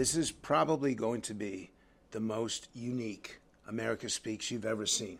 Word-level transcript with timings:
This 0.00 0.16
is 0.16 0.32
probably 0.32 0.94
going 0.94 1.20
to 1.20 1.34
be 1.34 1.72
the 2.12 2.20
most 2.20 2.68
unique 2.72 3.38
America 3.68 4.08
Speaks 4.08 4.50
you've 4.50 4.64
ever 4.64 4.86
seen. 4.86 5.18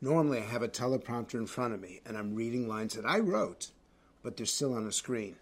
Normally, 0.00 0.38
I 0.38 0.42
have 0.42 0.62
a 0.62 0.68
teleprompter 0.68 1.34
in 1.34 1.48
front 1.48 1.74
of 1.74 1.80
me 1.80 2.00
and 2.06 2.16
I'm 2.16 2.36
reading 2.36 2.68
lines 2.68 2.94
that 2.94 3.04
I 3.04 3.18
wrote, 3.18 3.72
but 4.22 4.36
they're 4.36 4.46
still 4.46 4.74
on 4.74 4.84
the 4.84 4.92
screen. 4.92 5.34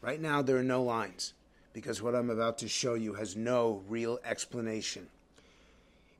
Right 0.00 0.20
now, 0.20 0.42
there 0.42 0.56
are 0.56 0.64
no 0.64 0.82
lines 0.82 1.34
because 1.72 2.02
what 2.02 2.16
I'm 2.16 2.30
about 2.30 2.58
to 2.58 2.68
show 2.68 2.94
you 2.94 3.14
has 3.14 3.36
no 3.36 3.84
real 3.88 4.18
explanation. 4.24 5.06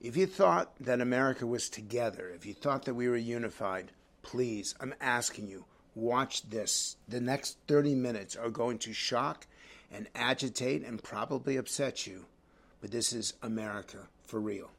If 0.00 0.16
you 0.16 0.28
thought 0.28 0.76
that 0.78 1.00
America 1.00 1.44
was 1.44 1.68
together, 1.68 2.30
if 2.32 2.46
you 2.46 2.54
thought 2.54 2.84
that 2.84 2.94
we 2.94 3.08
were 3.08 3.16
unified, 3.16 3.90
please, 4.22 4.76
I'm 4.78 4.94
asking 5.00 5.48
you, 5.48 5.64
watch 5.96 6.48
this. 6.48 6.94
The 7.08 7.20
next 7.20 7.58
30 7.66 7.96
minutes 7.96 8.36
are 8.36 8.48
going 8.48 8.78
to 8.78 8.92
shock 8.92 9.48
and 9.94 10.08
agitate 10.14 10.84
and 10.84 11.02
probably 11.02 11.56
upset 11.56 12.06
you, 12.06 12.26
but 12.80 12.90
this 12.90 13.12
is 13.12 13.34
America 13.42 14.08
for 14.26 14.40
real. 14.40 14.70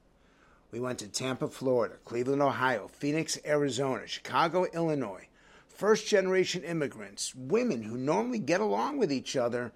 We 0.71 0.79
went 0.79 0.99
to 0.99 1.07
Tampa, 1.07 1.47
Florida, 1.47 1.95
Cleveland, 2.03 2.41
Ohio, 2.41 2.89
Phoenix, 2.89 3.39
Arizona, 3.45 4.07
Chicago, 4.07 4.65
Illinois. 4.73 5.27
First 5.69 6.07
generation 6.07 6.63
immigrants, 6.63 7.33
women 7.35 7.83
who 7.83 7.97
normally 7.97 8.39
get 8.39 8.61
along 8.61 8.97
with 8.97 9.11
each 9.11 9.35
other, 9.35 9.71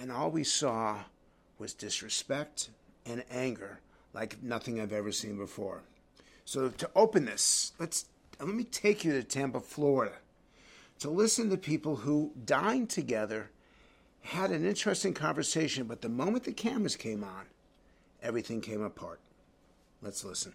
and 0.00 0.10
all 0.10 0.30
we 0.30 0.44
saw 0.44 0.98
was 1.58 1.74
disrespect 1.74 2.70
and 3.06 3.24
anger 3.30 3.80
like 4.12 4.42
nothing 4.42 4.80
I've 4.80 4.92
ever 4.92 5.12
seen 5.12 5.36
before. 5.36 5.82
So 6.44 6.68
to 6.68 6.90
open 6.96 7.24
this, 7.24 7.72
let's 7.78 8.06
let 8.40 8.54
me 8.54 8.64
take 8.64 9.04
you 9.04 9.12
to 9.12 9.22
Tampa, 9.22 9.60
Florida, 9.60 10.14
to 11.00 11.10
listen 11.10 11.50
to 11.50 11.56
people 11.56 11.96
who 11.96 12.32
dine 12.44 12.86
together, 12.86 13.50
had 14.22 14.50
an 14.50 14.64
interesting 14.64 15.14
conversation, 15.14 15.84
but 15.84 16.00
the 16.00 16.08
moment 16.08 16.44
the 16.44 16.52
cameras 16.52 16.96
came 16.96 17.24
on, 17.24 17.46
everything 18.22 18.60
came 18.60 18.82
apart. 18.82 19.20
Let's 20.02 20.24
listen. 20.24 20.54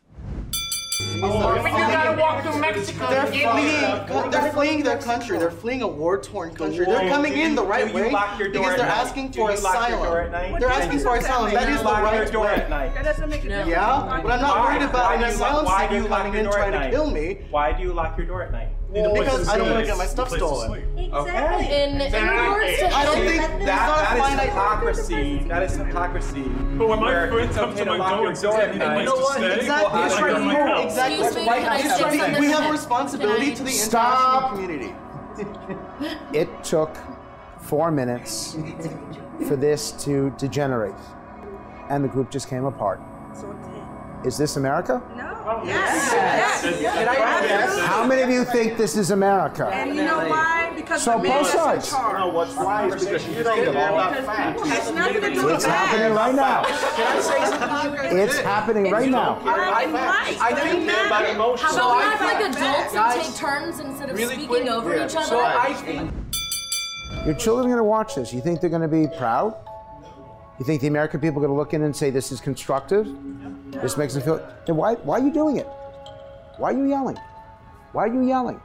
Oh, 1.21 1.55
you 1.55 1.61
gotta 1.61 2.19
walk 2.19 2.41
through 2.41 2.59
Mexico. 2.59 3.09
They're 3.09 3.25
fleeing. 3.27 4.31
They're 4.31 4.51
fleeing 4.53 4.83
their 4.83 4.97
country. 4.97 5.37
They're 5.37 5.51
fleeing 5.51 5.81
a 5.81 5.87
war-torn 5.87 6.55
country. 6.55 6.85
They're 6.85 7.09
coming 7.09 7.33
in 7.33 7.53
the 7.53 7.65
right 7.65 7.93
way 7.93 8.09
because 8.09 8.77
they're 8.77 8.85
asking 8.85 9.33
for 9.33 9.51
asylum. 9.51 10.31
They're 10.59 10.69
asking 10.69 10.99
for 10.99 11.17
asylum. 11.17 11.53
That 11.53 11.69
is 11.69 11.79
the 11.79 11.85
right 11.85 12.33
way. 12.33 12.91
That 12.95 13.03
doesn't 13.03 13.29
make 13.29 13.43
a 13.43 13.49
difference. 13.49 13.69
Yeah, 13.69 14.21
but 14.23 14.31
I'm 14.31 14.41
not 14.41 14.69
worried 14.69 14.83
about 14.83 15.15
an 15.15 15.23
asylum 15.25 15.65
seeker 15.65 16.07
coming 16.07 16.33
in 16.33 16.45
trying 16.49 16.71
to 16.71 16.89
kill 16.89 17.11
me. 17.11 17.39
Why 17.49 17.73
do 17.73 17.83
you 17.83 17.93
lock 17.93 18.17
your 18.17 18.25
door 18.25 18.43
at 18.43 18.51
night? 18.51 18.69
Because 18.93 19.49
I 19.49 19.57
don't 19.57 19.69
want 19.71 19.81
to 19.81 19.85
get 19.85 19.97
my 19.97 20.05
stuff 20.05 20.29
stolen. 20.29 20.81
Exactly. 20.97 21.65
In, 21.75 22.01
in 22.01 22.13
regards 22.13 22.79
to 22.79 22.87
I 22.95 23.05
don't 23.05 23.15
think 23.25 23.41
that, 23.41 23.57
there's 23.57 23.65
not 23.67 24.17
that 24.17 24.33
is 24.33 24.39
hypocrisy. 24.49 25.37
That 25.47 25.63
is 25.63 25.75
hypocrisy. 25.75 26.43
But 26.77 26.87
when 26.87 26.99
my 26.99 27.11
friends 27.11 27.31
friend 27.33 27.49
it's 27.49 27.57
comes 27.57 27.73
okay 27.75 27.83
to 27.83 27.89
my 27.91 27.97
lock 27.97 28.09
door 28.11 28.19
your 28.21 28.29
and 28.29 28.37
says 28.37 28.43
door 28.43 28.61
he 28.61 28.61
at 28.61 28.71
needs 28.71 28.79
to 28.85 28.99
You 28.99 29.05
know 29.05 29.15
what? 29.15 29.37
stay, 29.37 29.55
Exactly. 29.59 29.99
I 29.99 30.05
It's 30.05 30.21
right 30.21 30.41
here. 30.41 30.85
Exactly. 30.85 31.19
Excuse 31.25 31.35
me, 31.35 31.49
Right 31.49 31.61
can 31.63 31.71
I 31.71 32.29
here. 32.31 32.39
We 32.39 32.47
have 32.47 32.69
a 32.69 32.71
responsibility 32.71 33.55
to 33.55 33.63
the 33.63 33.69
Stop. 33.71 34.53
international 34.53 34.77
community. 34.77 34.95
It 36.33 36.63
took 36.63 36.95
four 37.59 37.91
minutes 37.91 38.55
for 39.47 39.55
this 39.57 39.91
to 40.05 40.29
degenerate, 40.37 40.95
and 41.89 42.03
the 42.03 42.07
group 42.07 42.29
just 42.31 42.47
came 42.49 42.65
apart. 42.65 43.01
Is 44.23 44.37
this 44.37 44.55
America? 44.55 45.01
No. 45.17 45.34
Yes. 45.45 46.63
Yes. 46.81 47.79
How 47.85 48.05
many 48.07 48.21
of 48.23 48.29
you 48.29 48.43
think 48.45 48.77
this 48.77 48.97
is 48.97 49.11
America? 49.11 49.67
And 49.67 49.95
you 49.95 50.03
know 50.03 50.27
why? 50.27 50.71
Because 50.75 51.03
So 51.03 51.19
the 51.21 51.27
both 51.29 51.47
sides. 51.47 51.89
charge. 51.91 52.33
what's 52.33 52.55
why 52.55 52.87
is 52.87 53.05
because 53.05 53.27
you 53.27 53.43
don't 53.43 53.55
care 53.55 53.69
about 53.69 54.15
facts. 54.25 54.67
Has 54.67 54.91
nothing 54.91 55.21
to 55.21 55.33
do 55.33 55.45
with 55.45 55.55
It's 55.55 55.65
happening 55.65 56.13
right 56.15 56.33
now. 56.35 56.63
Can 56.63 57.17
I 57.17 57.21
say 57.21 57.45
something? 57.57 58.17
It's 58.17 58.39
happening 58.39 58.91
right 58.91 59.09
now. 59.09 59.39
Black 59.43 59.85
and. 59.85 59.95
I 59.95 60.49
Doesn't 60.51 60.67
think 60.67 60.85
matter. 60.87 61.05
about 61.07 61.29
emotion. 61.29 61.65
How 61.67 61.75
Shall 61.75 61.95
we 61.95 62.03
about 62.03 62.13
act 62.13 62.21
like 62.21 62.39
adults 62.55 62.93
facts? 62.93 63.15
and 63.15 63.23
take 63.25 63.35
turns 63.35 63.79
instead 63.79 64.09
of 64.09 64.19
speaking 64.19 64.69
over 64.69 64.95
each 64.95 65.15
other? 65.15 65.25
So 65.27 65.39
I 65.45 65.73
think 65.75 66.11
Your 67.25 67.35
children 67.35 67.67
are 67.67 67.69
going 67.69 67.77
to 67.77 67.83
watch 67.83 68.15
this. 68.15 68.33
You 68.33 68.41
think 68.41 68.61
they're 68.61 68.69
going 68.69 68.81
to 68.81 68.87
be 68.87 69.07
proud? 69.15 69.55
You 70.57 70.63
think 70.65 70.81
the 70.81 70.87
American 70.87 71.19
people 71.19 71.39
are 71.43 71.47
going 71.47 71.55
to 71.55 71.57
look 71.57 71.73
in 71.73 71.81
and 71.83 71.95
say 71.95 72.09
this 72.09 72.31
is 72.31 72.39
constructive? 72.39 73.07
This 73.71 73.97
makes 73.97 74.13
them 74.13 74.23
feel. 74.23 74.53
Then 74.65 74.77
why, 74.77 74.95
why 74.95 75.19
are 75.19 75.23
you 75.23 75.33
doing 75.33 75.57
it? 75.57 75.67
Why 76.57 76.71
are 76.71 76.77
you 76.77 76.85
yelling? 76.85 77.17
Why 77.91 78.03
are 78.03 78.13
you 78.13 78.21
yelling? 78.25 78.61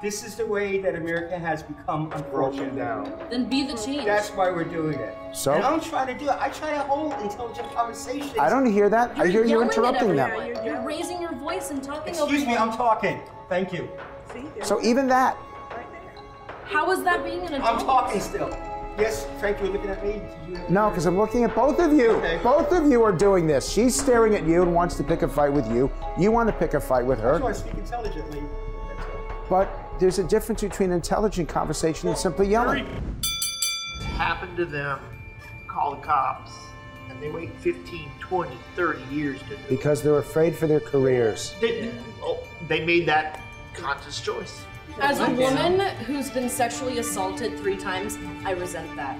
This 0.00 0.24
is 0.24 0.36
the 0.36 0.46
way 0.46 0.80
that 0.80 0.94
America 0.94 1.38
has 1.38 1.62
become 1.62 2.08
broken 2.30 2.74
down. 2.76 3.12
Then 3.30 3.48
be 3.48 3.66
the 3.66 3.74
change. 3.76 4.04
That's 4.04 4.30
why 4.30 4.50
we're 4.50 4.64
doing 4.64 4.98
it. 4.98 5.16
So? 5.34 5.52
And 5.52 5.62
I'm 5.64 5.80
trying 5.80 6.06
to 6.08 6.18
do 6.18 6.30
it. 6.30 6.36
I 6.38 6.48
try 6.50 6.72
to 6.72 6.80
hold 6.80 7.12
intelligent 7.22 7.70
conversations. 7.74 8.36
I 8.38 8.48
don't 8.50 8.70
hear 8.70 8.88
that. 8.88 9.18
I 9.18 9.26
hear 9.28 9.44
you 9.44 9.62
interrupting 9.62 10.16
them. 10.16 10.30
everyone. 10.30 10.64
You're 10.64 10.82
raising 10.82 11.20
your 11.22 11.34
voice 11.34 11.70
and 11.70 11.82
talking 11.82 12.14
over 12.16 12.24
Excuse 12.24 12.46
me, 12.46 12.54
them. 12.54 12.70
I'm 12.70 12.76
talking. 12.76 13.20
Thank 13.48 13.72
you. 13.72 13.88
See, 14.32 14.44
So 14.62 14.82
even 14.82 15.06
that, 15.08 15.36
right 15.70 15.86
there. 15.92 16.22
How 16.64 16.90
is 16.90 17.02
that 17.04 17.24
being 17.24 17.40
an 17.40 17.54
adult? 17.54 17.80
I'm 17.80 17.86
talking 17.86 18.20
still. 18.20 18.73
Yes, 18.98 19.26
Frank, 19.40 19.58
you're 19.60 19.70
looking 19.70 19.90
at 19.90 20.04
me. 20.04 20.22
No, 20.68 20.88
because 20.88 21.06
I'm 21.06 21.18
looking 21.18 21.42
at 21.42 21.54
both 21.54 21.80
of 21.80 21.92
you. 21.92 22.12
Okay. 22.12 22.38
Both 22.42 22.70
of 22.72 22.88
you 22.90 23.02
are 23.02 23.10
doing 23.12 23.46
this. 23.46 23.68
She's 23.68 23.98
staring 23.98 24.34
at 24.36 24.46
you 24.46 24.62
and 24.62 24.72
wants 24.72 24.94
to 24.96 25.02
pick 25.04 25.22
a 25.22 25.28
fight 25.28 25.52
with 25.52 25.68
you. 25.70 25.90
You 26.18 26.30
want 26.30 26.48
to 26.48 26.52
pick 26.52 26.74
a 26.74 26.80
fight 26.80 27.04
with 27.04 27.20
That's 27.20 27.40
why 27.40 27.48
I 27.48 27.52
her. 27.52 27.54
speak 27.54 27.74
intelligently. 27.74 28.42
But 29.50 29.68
there's 29.98 30.18
a 30.20 30.24
difference 30.24 30.62
between 30.62 30.92
intelligent 30.92 31.48
conversation 31.48 32.08
and 32.08 32.16
simply 32.16 32.46
yelling. 32.48 32.86
happened 34.16 34.56
to 34.58 34.64
them, 34.64 35.00
call 35.66 35.96
the 35.96 36.00
cops, 36.02 36.52
and 37.10 37.20
they 37.20 37.30
wait 37.30 37.50
15, 37.58 38.08
20, 38.20 38.56
30 38.76 39.14
years 39.14 39.40
to 39.42 39.48
do 39.48 39.54
it. 39.54 39.68
Because 39.68 40.02
they're 40.02 40.18
afraid 40.18 40.54
for 40.54 40.68
their 40.68 40.80
careers. 40.80 41.54
They, 41.60 41.90
oh, 42.22 42.38
they 42.68 42.84
made 42.86 43.06
that 43.06 43.40
conscious 43.74 44.20
choice. 44.20 44.64
As 45.00 45.20
a 45.20 45.30
woman 45.30 45.80
who's 46.06 46.30
been 46.30 46.48
sexually 46.48 46.98
assaulted 46.98 47.58
three 47.58 47.76
times, 47.76 48.18
I 48.44 48.52
resent 48.52 48.94
that. 48.96 49.18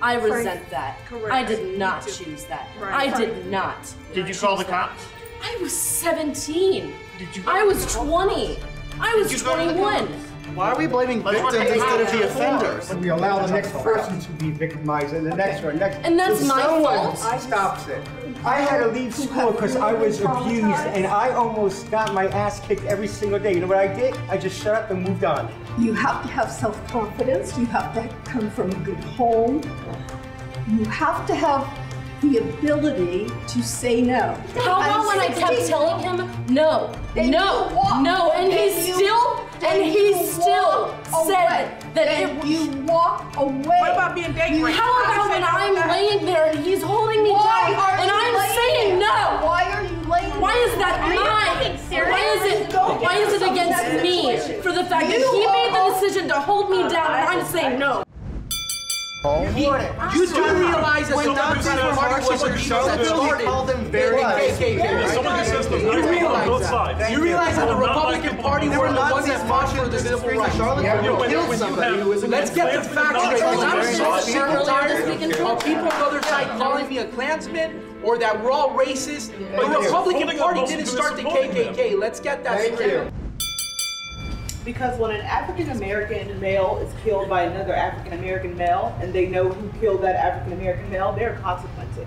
I 0.00 0.14
resent 0.14 0.68
that. 0.70 0.98
Correct. 1.06 1.32
I 1.32 1.44
did 1.44 1.78
not 1.78 2.06
choose 2.06 2.44
that. 2.46 2.68
Right. 2.80 3.10
I 3.10 3.18
did 3.18 3.46
not. 3.46 3.94
Did 4.12 4.28
you 4.28 4.34
call 4.34 4.56
the 4.56 4.64
choose 4.64 4.70
that. 4.70 4.88
cops? 4.90 5.06
I 5.42 5.58
was 5.60 5.72
17. 5.76 6.92
Did 7.18 7.36
you 7.36 7.42
go 7.42 7.50
I 7.50 7.62
was 7.62 7.92
20. 7.94 8.58
I 9.00 9.14
was 9.16 9.32
you 9.32 9.42
go 9.44 9.56
to 9.56 9.72
the 9.72 9.78
21. 9.78 10.08
Why 10.52 10.70
are 10.70 10.78
we 10.78 10.86
blaming 10.86 11.22
Let's 11.22 11.40
victims 11.54 11.82
instead 11.82 12.00
of 12.02 12.12
the 12.12 12.26
offenders? 12.26 12.94
We 12.96 13.08
allow 13.08 13.44
the 13.44 13.52
next 13.52 13.72
person 13.72 14.20
to 14.20 14.30
be 14.32 14.50
victimized 14.50 15.14
and 15.14 15.26
the 15.26 15.34
next 15.34 15.64
one, 15.64 15.78
next. 15.78 15.96
And 16.06 16.18
that's 16.18 16.42
If 16.42 16.46
my 16.48 16.62
someone 16.62 17.16
fault? 17.16 17.40
Stops 17.40 17.88
it. 17.88 18.06
I 18.44 18.60
had 18.60 18.78
to 18.80 18.88
leave 18.88 19.14
school 19.14 19.52
because 19.52 19.74
I 19.74 19.92
was 19.94 20.20
abused 20.20 20.64
and 20.94 21.06
I 21.06 21.30
almost 21.30 21.90
got 21.90 22.12
my 22.12 22.28
ass 22.28 22.60
kicked 22.60 22.84
every 22.84 23.08
single 23.08 23.38
day. 23.38 23.54
You 23.54 23.60
know 23.60 23.66
what 23.66 23.78
I 23.78 23.88
did? 23.92 24.14
I 24.28 24.36
just 24.36 24.62
shut 24.62 24.74
up 24.74 24.90
and 24.90 25.02
moved 25.02 25.24
on. 25.24 25.50
You 25.78 25.92
have 25.94 26.22
to 26.22 26.28
have 26.28 26.52
self 26.52 26.86
confidence. 26.88 27.56
You 27.58 27.64
have 27.66 27.94
to 27.94 28.08
come 28.30 28.50
from 28.50 28.70
a 28.70 28.74
good 28.84 29.02
home. 29.02 29.60
You 30.68 30.84
have 30.84 31.26
to 31.26 31.34
have 31.34 31.66
the 32.20 32.38
ability 32.38 33.28
to 33.48 33.62
say 33.62 34.00
no. 34.02 34.34
How 34.56 34.80
about 34.80 35.06
when 35.06 35.20
I 35.20 35.28
kept 35.28 35.66
telling 35.66 36.00
him 36.02 36.30
no, 36.54 36.92
And 37.16 37.30
no, 37.30 37.68
no, 38.02 38.30
and 38.32 38.52
he 38.52 38.68
and 38.68 38.86
you- 38.86 38.94
still, 38.94 39.48
and 39.66 39.82
he 39.82 40.14
still 40.26 40.94
said 41.26 41.46
away. 41.46 41.78
that 41.94 42.06
and 42.08 42.38
it 42.38 42.44
you 42.46 42.70
walk 42.82 43.34
away. 43.36 43.80
What 43.80 43.92
about 43.92 44.14
being 44.14 44.32
date 44.32 44.62
raped? 44.62 44.78
How 44.78 44.92
about 45.04 45.30
when 45.30 45.42
I'm 45.44 45.88
laying 45.88 46.24
there 46.26 46.46
and 46.50 46.58
he's 46.64 46.82
holding 46.82 47.22
me 47.24 47.30
Why 47.32 47.72
down 47.72 47.80
are 47.80 47.96
and 47.98 48.10
you 48.10 48.38
I'm 48.38 48.54
saying 48.54 48.98
there? 48.98 49.08
no? 49.08 49.46
Why 49.46 49.64
are 49.72 49.82
you 49.84 49.96
laying 50.10 50.40
Why 50.40 50.52
there? 50.52 50.68
is 50.68 50.74
that 50.78 51.00
Are 51.00 51.08
mine? 51.08 51.54
Why 52.12 52.20
is 52.36 52.42
it? 52.52 52.74
Why 52.74 53.16
is 53.16 53.32
it 53.34 53.42
against 53.42 54.02
me 54.02 54.60
for 54.62 54.72
the 54.72 54.84
fact 54.84 55.08
that 55.08 55.18
he 55.18 55.46
made 55.46 55.72
the 55.74 55.94
decision 55.94 56.28
to 56.28 56.34
hold 56.40 56.70
me 56.70 56.78
down 56.88 57.10
and 57.14 57.28
I'm 57.40 57.44
saying 57.46 57.78
no? 57.78 58.03
You 59.24 60.26
do 60.26 60.44
realize 60.58 61.08
that 61.08 61.16
When 61.16 61.26
the 61.28 61.32
Nazis 61.32 61.72
were 61.72 61.80
Party 61.80 61.96
was 61.96 61.96
marching 61.96 62.28
the 62.28 62.36
for 62.36 62.36
people 62.36 62.48
that 62.52 62.60
Charlottesville, 62.60 63.16
started 63.24 63.40
you 63.44 63.48
called 63.48 63.68
them 63.70 63.84
very 63.86 64.16
the 64.16 64.22
nice. 64.22 64.58
KKK, 64.58 64.76
Yeah, 64.76 64.94
right? 65.00 65.08
Someone 65.14 65.38
who 65.38 65.44
says 65.46 65.68
the 65.68 65.78
You 65.78 65.84
Nazis 65.86 66.10
realize 66.10 66.42
on 66.42 66.46
both 66.46 66.60
that. 66.60 66.68
sides. 66.98 67.10
You 67.10 67.22
realize 67.22 67.56
that 67.56 67.68
the 67.68 67.74
Republican 67.76 68.36
Party 68.36 68.68
were 68.68 68.74
who 68.88 68.92
the 68.94 69.00
are 69.00 69.12
ones 69.12 69.26
that 69.26 69.48
fought 69.48 69.68
for 69.74 69.88
the 69.88 69.98
civil 69.98 70.28
rights. 70.28 70.56
Yeah, 70.58 70.82
Yeah, 70.82 71.10
when- 71.12 71.30
killed 71.30 71.54
somebody 71.56 71.94
have- 71.94 72.02
who 72.04 72.10
was 72.10 72.22
in 72.22 72.30
Let's 72.32 72.50
get 72.50 72.74
the 72.74 72.82
facts 72.82 73.22
straight, 73.24 73.34
because 73.40 73.64
I'm 73.64 73.94
so 73.94 74.18
sick 74.20 74.36
and 74.36 74.66
tired 74.66 74.90
this 74.90 75.08
week 75.08 75.22
in 75.22 75.46
of 75.46 75.64
people 75.64 75.88
on 75.88 75.98
the 76.00 76.04
other 76.04 76.22
side 76.24 76.46
calling 76.58 76.86
me 76.86 76.98
a 76.98 77.04
Klansman 77.06 77.80
or 78.02 78.18
that 78.18 78.42
we're 78.44 78.50
all 78.50 78.72
racist. 78.72 79.30
The 79.56 79.78
Republican 79.80 80.36
Party 80.36 80.66
didn't 80.66 80.84
start 80.84 81.16
the 81.16 81.22
supporting 81.22 81.54
them. 81.54 81.74
KKK. 81.74 81.94
Let's 81.98 82.20
get 82.20 82.44
that 82.44 82.58
Thank 82.58 82.74
straight. 82.74 83.08
You. 84.66 84.72
Because 84.72 84.98
when 84.98 85.10
an 85.10 85.20
African 85.22 85.70
American 85.70 86.40
male 86.40 86.78
is 86.86 86.92
killed 87.02 87.28
by 87.28 87.42
another 87.42 87.74
African 87.74 88.18
American 88.18 88.56
male 88.56 88.96
and 89.00 89.12
they 89.12 89.26
know 89.26 89.48
who 89.48 89.78
killed 89.80 90.02
that 90.02 90.16
African 90.16 90.52
American 90.52 90.90
male, 90.90 91.12
there 91.12 91.34
are 91.34 91.38
consequences. 91.40 92.06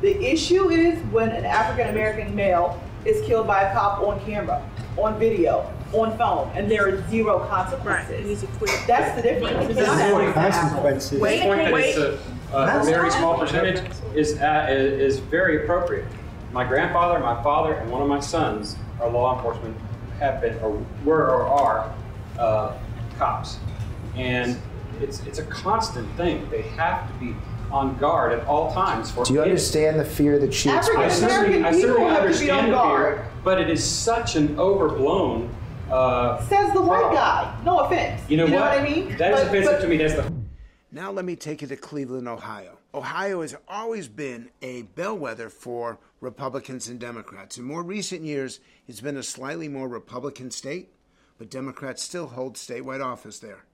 The 0.00 0.20
issue 0.24 0.68
is 0.70 0.98
when 1.12 1.30
an 1.30 1.44
African 1.44 1.88
American 1.90 2.34
male 2.34 2.80
is 3.04 3.24
killed 3.26 3.46
by 3.46 3.62
a 3.62 3.72
cop 3.72 4.00
on 4.02 4.18
camera, 4.24 4.62
on 4.96 5.18
video, 5.18 5.72
on 5.92 6.16
phone, 6.16 6.50
and 6.54 6.70
there 6.70 6.88
are 6.88 7.08
zero 7.10 7.40
consequences. 7.48 8.20
It 8.20 8.26
needs 8.26 8.40
to 8.40 8.46
quit. 8.58 8.70
That's 8.86 9.14
the 9.16 9.22
difference. 9.22 9.70
It's 9.70 9.74
There's 9.78 10.10
more 10.10 10.22
apples 10.22 10.34
to 10.34 10.38
apples. 10.40 10.54
consequences. 10.56 11.20
Wait, 11.20 11.42
Point 11.42 11.58
that 11.64 11.72
wait. 11.72 11.84
it's 11.96 11.98
a- 11.98 12.18
a 12.54 12.82
very 12.84 13.10
small 13.10 13.38
percentage 13.38 13.80
is, 14.14 14.38
uh, 14.40 14.66
is 14.68 15.14
is 15.14 15.18
very 15.20 15.62
appropriate. 15.64 16.04
My 16.52 16.64
grandfather, 16.64 17.18
my 17.20 17.42
father, 17.42 17.74
and 17.74 17.90
one 17.90 18.02
of 18.02 18.08
my 18.08 18.20
sons 18.20 18.76
are 19.00 19.08
law 19.08 19.36
enforcement, 19.36 19.74
have 20.22 20.40
been, 20.40 20.58
or 20.60 20.84
were, 21.04 21.26
or 21.30 21.42
are 21.46 21.92
uh, 22.38 22.78
cops, 23.18 23.58
and 24.16 24.56
it's 25.00 25.20
it's 25.26 25.38
a 25.38 25.44
constant 25.44 26.08
thing. 26.16 26.48
They 26.50 26.62
have 26.62 27.06
to 27.08 27.14
be 27.18 27.34
on 27.70 27.96
guard 27.98 28.32
at 28.38 28.46
all 28.46 28.72
times 28.72 29.10
for. 29.10 29.24
Do 29.24 29.32
you 29.34 29.40
kids. 29.40 29.48
understand 29.48 29.98
the 30.00 30.04
fear 30.04 30.38
that 30.38 30.54
she 30.54 30.70
I 30.70 30.78
expresses? 30.78 31.20
certainly, 31.20 31.64
I 31.64 31.70
people 31.72 31.80
certainly 31.88 32.10
have 32.10 32.16
to 32.18 32.22
be 32.22 32.26
understand 32.50 32.66
on 32.66 32.70
guard. 32.72 33.16
fear, 33.18 33.26
but 33.44 33.60
it 33.60 33.68
is 33.68 33.84
such 33.84 34.36
an 34.36 34.58
overblown. 34.58 35.52
Uh, 35.90 36.40
Says 36.46 36.72
the 36.72 36.80
white 36.80 37.00
problem. 37.00 37.14
guy. 37.16 37.60
No 37.64 37.80
offense. 37.80 38.22
You 38.30 38.38
know 38.38 38.44
what? 38.44 38.54
what 38.54 38.78
I 38.78 38.82
mean? 38.82 39.14
That 39.18 39.34
is 39.34 39.40
But- 39.40 39.48
offensive 39.48 39.72
but- 39.72 39.80
to 39.82 39.88
me. 39.88 39.96
That's 39.98 40.14
the 40.14 40.32
Now 40.90 41.10
let 41.10 41.24
me 41.26 41.36
take 41.36 41.60
you 41.60 41.68
to 41.68 41.76
Cleveland, 41.76 42.28
Ohio. 42.28 42.78
Ohio 42.94 43.42
has 43.42 43.54
always 43.68 44.08
been 44.08 44.48
a 44.62 44.82
bellwether 44.82 45.48
for 45.50 45.98
Republicans 46.22 46.88
and 46.88 47.00
Democrats. 47.00 47.58
In 47.58 47.64
more 47.64 47.82
recent 47.82 48.22
years, 48.22 48.60
it's 48.86 49.00
been 49.00 49.16
a 49.16 49.24
slightly 49.24 49.66
more 49.66 49.88
Republican 49.88 50.52
state, 50.52 50.94
but 51.36 51.50
Democrats 51.50 52.00
still 52.00 52.28
hold 52.28 52.54
statewide 52.54 53.04
office 53.04 53.40
there. 53.40 53.64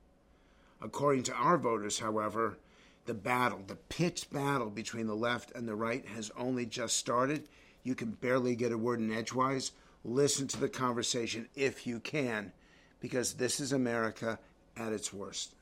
According 0.81 1.25
to 1.25 1.35
our 1.35 1.59
voters, 1.59 1.99
however, 1.99 2.59
the 3.05 3.12
battle, 3.12 3.61
the 3.67 3.77
pitched 3.77 4.33
battle 4.33 4.71
between 4.71 5.06
the 5.06 5.15
left 5.15 5.53
and 5.55 5.69
the 5.69 5.75
right 5.75 6.06
has 6.06 6.31
only 6.39 6.65
just 6.65 6.97
started. 6.97 7.49
You 7.83 7.95
can 7.95 8.12
barely 8.12 8.56
get 8.56 8.73
a 8.73 8.79
word 8.79 9.01
in 9.01 9.12
edgewise. 9.12 9.73
Listen 10.03 10.49
to 10.49 10.59
the 10.59 10.71
conversation 10.71 11.49
if 11.55 11.87
you 11.87 12.01
can, 12.01 12.53
because 13.01 13.35
this 13.35 13.61
is 13.61 13.73
America 13.73 14.39
at 14.75 14.94
its 14.94 15.12
worst. 15.12 15.55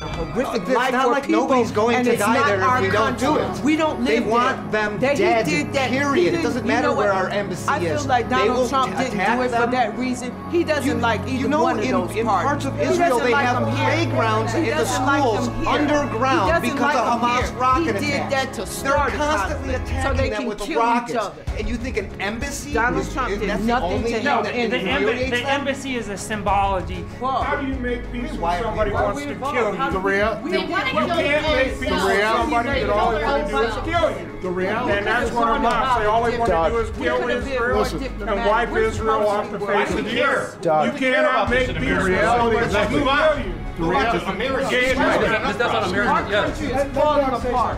Horrific 0.00 0.62
It's 0.62 0.70
life 0.70 0.92
not 0.92 1.04
for 1.04 1.10
like 1.12 1.26
people, 1.26 1.42
nobody's 1.42 1.70
going 1.70 1.96
and 1.96 2.04
to 2.06 2.16
die 2.16 2.42
there 2.46 2.60
if 2.60 2.80
we 2.82 2.90
don't 2.90 3.18
do 3.18 3.26
country. 3.26 3.58
it. 3.58 3.64
We 3.64 3.76
don't 3.76 4.04
They 4.04 4.20
want 4.20 4.70
there. 4.72 4.82
them 4.90 4.98
They- 5.00 5.14
dead, 5.14 5.46
did 5.46 5.72
that. 5.72 5.90
period. 5.90 6.34
It 6.34 6.42
doesn't 6.42 6.66
matter 6.66 6.92
where 6.92 7.12
our 7.12 7.28
embassy 7.28 7.62
is. 7.62 7.68
I 7.68 7.78
feel 7.80 8.04
like 8.04 8.28
Donald 8.28 8.68
Trump 8.68 8.96
didn't 8.96 9.18
do 9.18 9.42
it 9.42 9.50
for 9.50 9.66
that 9.66 9.98
reason. 9.98 10.32
He 10.50 10.64
doesn't 10.64 10.84
You- 10.86 10.94
like 10.94 11.20
either 11.22 11.30
you 11.30 11.48
know, 11.48 11.62
one 11.62 11.78
of 11.78 11.84
in- 11.84 11.90
those 11.92 12.16
in 12.16 12.26
parts 12.26 12.64
of 12.64 12.78
Israel, 12.80 13.18
they 13.20 13.30
like 13.32 13.46
have 13.46 13.62
playgrounds 13.68 14.52
He 14.52 14.58
in 14.58 14.64
the 14.66 14.70
doesn't 14.72 15.06
like 15.06 15.20
schools 15.22 15.48
underground 15.66 16.64
He 16.64 16.70
because 16.70 16.80
like 16.80 16.96
of 16.96 17.20
Hamas 17.20 17.48
here. 17.50 17.58
rocket 17.58 17.84
He 17.84 17.92
did 17.92 18.14
attacks. 18.20 18.34
that 18.34 18.52
to 18.66 18.82
They're 18.84 18.92
constantly 19.16 19.74
attacking 19.74 20.30
them 20.30 20.46
with 20.46 20.68
rockets. 20.70 21.10
each 21.12 21.16
other. 21.16 21.32
And 21.58 21.68
you 21.68 21.76
think 21.76 21.96
an 21.98 22.10
embassy? 22.20 22.72
Donald 22.72 23.02
is, 23.02 23.12
Trump 23.12 23.30
is, 23.30 23.38
did 23.38 23.48
that's 23.48 23.60
the 23.60 23.66
nothing 23.66 24.02
to 24.02 24.08
thing 24.08 24.26
help 24.26 24.44
The, 24.44 24.50
emba- 24.50 24.54
infuriates 24.82 25.30
the 25.30 25.36
them? 25.36 25.46
embassy 25.60 25.96
is 25.96 26.08
a 26.08 26.16
symbology. 26.16 27.04
How 27.20 27.56
do 27.60 27.66
you 27.68 27.74
make 27.76 28.10
peace 28.12 28.30
when 28.32 28.40
Why- 28.40 28.60
somebody 28.60 28.90
why 28.90 29.02
wants 29.04 29.20
to 29.22 29.34
kill 29.34 29.54
you? 29.72 29.76
How 29.84 29.90
do 29.90 29.96
The 29.96 30.00
we- 30.00 30.12
real, 30.12 30.40
we 30.42 30.50
you 30.50 30.56
didn't 30.56 30.70
wanna 30.70 30.90
kill 30.92 31.08
can't 31.08 31.42
make 31.42 31.78
peace 31.78 31.90
yourself. 31.90 32.08
with 32.08 32.16
You 32.16 32.22
somebody 32.24 32.80
that 32.80 32.88
all 32.90 33.10
they 33.12 33.22
want 33.24 33.46
to 33.46 33.52
do 33.52 33.58
is 33.58 33.74
kill 33.84 34.10
you. 34.12 34.38
The 34.40 34.48
reality- 34.48 34.92
And 34.96 35.06
that's 35.06 35.30
what 35.30 35.44
Talking 35.44 35.62
Hamas 35.62 35.68
about 35.68 35.98
say. 35.98 36.06
All 36.06 36.22
they 36.24 36.38
want 36.38 36.50
to 36.50 36.70
do 36.70 36.78
is 36.78 36.90
kill 36.96 37.28
Israel 37.28 38.28
and 38.28 38.46
wipe 38.48 38.76
Israel 38.76 39.28
off 39.28 39.50
the 39.50 39.60
face 39.60 39.90
of 39.90 40.04
the 40.06 40.22
earth. 40.22 40.56
You 40.64 40.92
cannot 40.98 41.50
make 41.50 41.66
peace 41.68 41.76
with 42.02 42.20
somebody 42.24 42.56
that's 42.56 42.72
going 42.72 42.88
to 42.88 43.04
kill 43.04 43.38
you. 43.44 43.54
The 43.76 43.84
reality- 43.84 44.26
America. 44.26 44.68
This- 44.70 44.96
this 44.96 45.56
does 45.58 45.90
America, 45.92 46.10
Our 46.10 46.30
yes. 46.30 46.44
country 46.58 46.66
is 46.68 46.96
falling 46.96 47.24
apart. 47.26 47.76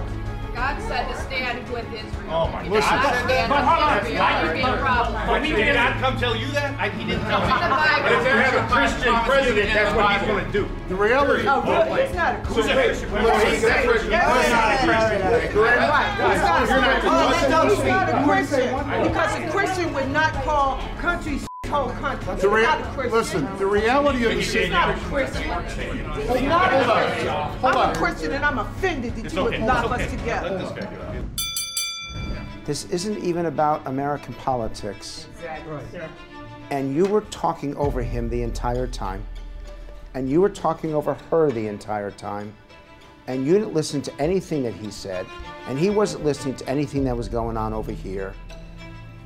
God 0.56 0.80
said 0.88 1.06
to 1.12 1.20
stand 1.20 1.68
with 1.68 1.84
Israel. 1.92 2.32
Oh 2.32 2.48
my 2.48 2.64
He 2.64 2.70
God. 2.70 2.80
did 2.80 2.80
not 2.80 3.04
Listen, 3.12 3.48
but 3.48 3.60
with 3.60 3.68
hold 3.68 3.82
on. 3.84 3.98
Israel. 4.00 4.22
I- 4.22 4.42
You're 4.42 4.52
being 4.54 4.66
a 4.66 4.76
problem. 4.78 5.26
But 5.26 5.44
he 5.44 5.52
did 5.52 5.74
not 5.74 5.92
come 6.00 6.16
tell 6.16 6.34
you 6.34 6.46
that? 6.52 6.80
I, 6.80 6.88
he 6.88 7.04
didn't 7.04 7.24
tell 7.28 7.40
me. 7.44 7.52
It's 7.52 7.60
in 7.62 7.68
the 7.68 7.76
Bible. 7.76 8.02
But 8.02 8.12
if 8.12 8.24
you 8.24 8.32
have 8.40 8.56
a 8.56 8.66
Christian 8.72 9.14
president, 9.28 9.68
that's 9.74 9.94
what 9.94 10.16
he's 10.16 10.26
going 10.26 10.44
to 10.46 10.52
do. 10.52 10.68
The 10.88 10.94
reality. 10.96 11.44
Oh, 11.46 11.60
really? 11.60 12.06
He's 12.06 12.16
not 12.16 12.34
a 12.34 12.42
Christian. 12.42 12.74
Christian? 12.74 13.12
Well, 13.12 13.46
he's 13.46 13.64
a 13.64 13.82
Christian. 13.84 14.10
He's 14.10 14.50
not 14.50 14.72
a 14.72 14.86
Christian. 14.88 15.20
He's 15.20 15.36
not, 15.36 15.52
You're 15.52 15.68
he's 17.68 17.84
not 17.84 18.08
a 18.08 18.16
I- 18.16 18.24
Christian 18.24 18.72
because 19.06 19.34
a 19.36 19.50
Christian 19.50 19.92
would 19.94 20.10
not 20.10 20.32
call 20.44 20.80
countries 20.98 21.46
whole 21.66 21.90
country. 21.90 22.34
The 22.36 22.48
rea- 22.48 22.62
not 22.62 22.80
a 22.80 22.84
Christian. 22.84 23.12
listen, 23.12 23.58
the 23.58 23.66
reality 23.66 24.24
of 24.24 24.30
the 24.34 24.40
He's 24.40 24.70
not 24.70 24.90
a 24.90 24.98
Christian. 25.00 25.42
He's 25.42 26.42
not 26.42 26.72
a 26.72 26.84
Christian. 26.84 27.28
I'm 27.64 27.90
a 27.90 27.94
Christian 27.94 28.32
and 28.32 28.44
I'm 28.44 28.58
offended 28.58 29.14
that 29.16 29.32
you 29.32 29.44
would 29.44 29.60
knock 29.60 29.90
us 29.90 30.10
together. 30.10 31.26
This 32.64 32.84
isn't 32.86 33.22
even 33.22 33.46
about 33.46 33.86
American 33.86 34.34
politics. 34.34 35.28
Exactly. 35.36 36.00
And 36.70 36.94
you 36.94 37.04
were 37.06 37.20
talking 37.20 37.76
over 37.76 38.02
him 38.02 38.28
the 38.28 38.42
entire 38.42 38.88
time. 38.88 39.24
And 40.14 40.28
you 40.28 40.40
were 40.40 40.48
talking 40.48 40.92
over 40.94 41.14
her 41.30 41.52
the 41.52 41.68
entire 41.68 42.10
time. 42.10 42.52
And 43.28 43.46
you 43.46 43.52
didn't 43.52 43.72
listen 43.72 44.02
to 44.02 44.20
anything 44.20 44.62
that 44.64 44.74
he 44.74 44.90
said. 44.90 45.26
And 45.68 45.78
he 45.78 45.90
wasn't 45.90 46.24
listening 46.24 46.56
to 46.56 46.68
anything 46.68 47.04
that 47.04 47.16
was 47.16 47.28
going 47.28 47.56
on 47.56 47.72
over 47.72 47.92
here. 47.92 48.34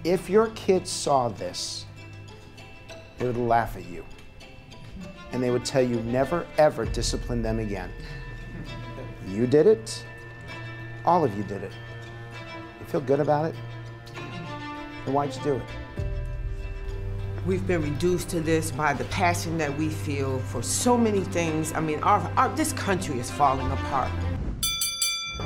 If 0.04 0.28
your 0.28 0.48
kids 0.48 0.90
saw 0.90 1.28
this, 1.28 1.86
they 3.20 3.26
would 3.26 3.36
laugh 3.36 3.76
at 3.76 3.84
you. 3.84 4.04
And 5.32 5.42
they 5.42 5.50
would 5.50 5.64
tell 5.64 5.82
you 5.82 6.00
never, 6.00 6.46
ever 6.58 6.86
discipline 6.86 7.42
them 7.42 7.60
again. 7.60 7.90
You 9.28 9.46
did 9.46 9.66
it. 9.66 10.04
All 11.04 11.22
of 11.22 11.36
you 11.36 11.44
did 11.44 11.62
it. 11.62 11.72
You 12.80 12.86
feel 12.86 13.02
good 13.02 13.20
about 13.20 13.44
it? 13.44 13.54
Then 15.04 15.14
why'd 15.14 15.36
you 15.36 15.42
do 15.42 15.56
it? 15.56 15.62
We've 17.46 17.66
been 17.66 17.82
reduced 17.82 18.30
to 18.30 18.40
this 18.40 18.70
by 18.70 18.94
the 18.94 19.04
passion 19.04 19.58
that 19.58 19.76
we 19.76 19.90
feel 19.90 20.38
for 20.40 20.62
so 20.62 20.96
many 20.96 21.20
things. 21.20 21.74
I 21.74 21.80
mean, 21.80 22.02
our, 22.02 22.20
our 22.36 22.48
this 22.56 22.72
country 22.72 23.18
is 23.18 23.30
falling 23.30 23.70
apart. 23.70 24.10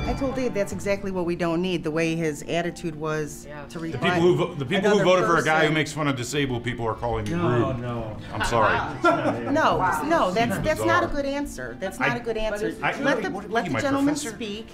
I 0.05 0.13
told 0.13 0.35
Dave 0.35 0.53
that's 0.53 0.73
exactly 0.73 1.11
what 1.11 1.25
we 1.25 1.35
don't 1.35 1.61
need. 1.61 1.83
The 1.83 1.91
way 1.91 2.15
his 2.15 2.43
attitude 2.43 2.95
was 2.95 3.47
to 3.69 3.79
The 3.79 3.91
people 3.97 4.09
who 4.21 4.35
vo- 4.35 4.53
the 4.55 4.65
people 4.65 4.89
who 4.89 4.95
another 4.97 5.03
voted 5.03 5.25
for 5.25 5.37
a 5.37 5.43
guy 5.43 5.65
who 5.65 5.73
makes 5.73 5.91
fun 5.93 6.07
of 6.07 6.15
disabled 6.15 6.63
people 6.63 6.85
are 6.87 6.93
calling 6.93 7.25
me 7.25 7.31
No, 7.31 7.47
rude. 7.47 7.79
no. 7.79 7.99
no. 7.99 8.17
I'm 8.33 8.43
sorry. 8.45 8.75
No, 9.55 9.77
no, 10.07 10.31
that's 10.31 10.57
that's 10.59 10.83
not 10.85 11.03
a 11.03 11.07
good 11.07 11.25
answer. 11.25 11.77
That's 11.79 11.99
not 11.99 12.17
a 12.17 12.19
good 12.19 12.37
answer. 12.37 12.75
I- 12.83 12.99
let 13.01 13.21
the 13.23 13.29
what- 13.31 13.43
what 13.45 13.51
let 13.51 13.65
the 13.65 13.71
my 13.71 13.81
gentleman 13.81 14.15
professor? 14.15 14.35
speak, 14.35 14.67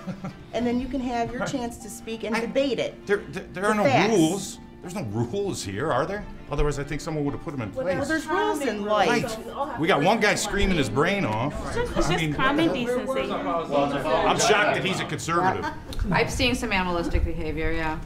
and 0.53 0.65
then 0.65 0.79
you 0.81 0.88
can 0.88 1.00
have 1.01 1.31
your 1.31 1.45
chance 1.56 1.77
to 1.79 1.89
speak 1.89 2.24
and 2.24 2.35
debate 2.35 2.79
it. 2.79 3.06
There, 3.06 3.17
there, 3.29 3.44
there 3.53 3.65
are 3.65 3.75
no 3.75 3.83
facts. 3.83 4.13
rules. 4.13 4.59
There's 4.81 4.95
no 4.95 5.03
rules 5.03 5.63
here, 5.63 5.91
are 5.91 6.07
there? 6.07 6.25
Otherwise, 6.51 6.79
I 6.79 6.83
think 6.83 7.01
someone 7.01 7.23
would 7.23 7.33
have 7.33 7.43
put 7.43 7.51
them 7.51 7.61
in 7.61 7.71
place. 7.71 7.97
Well, 7.97 8.05
there's 8.05 8.25
rules 8.25 8.61
in 8.61 8.83
life. 8.83 9.37
We 9.79 9.87
got 9.87 10.01
one 10.01 10.19
guy 10.19 10.33
screaming 10.33 10.77
his 10.77 10.89
brain 10.89 11.23
off. 11.23 11.53
It's 11.77 11.93
just 11.95 12.09
I 12.09 12.17
mean, 12.17 12.33
common 12.33 12.73
decency. 12.73 13.31
I'm 13.31 14.39
shocked 14.39 14.75
that 14.75 14.83
he's 14.83 15.00
a 15.00 15.05
conservative. 15.05 15.65
I've 16.11 16.31
seen 16.31 16.55
some 16.55 16.71
animalistic 16.71 17.23
behavior, 17.23 17.71
yeah. 17.71 18.00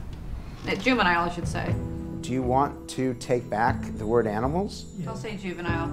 Uh, 0.68 0.76
Juvenile, 0.76 1.30
I 1.30 1.34
should 1.34 1.48
say. 1.48 1.74
Do 2.22 2.34
you 2.34 2.42
want 2.42 2.90
to 2.90 3.14
take 3.16 3.50
back 3.50 3.82
the 3.98 4.06
word 4.06 4.28
animals? 4.28 4.86
I'll 5.08 5.16
say 5.16 5.38
juvenile. 5.38 5.88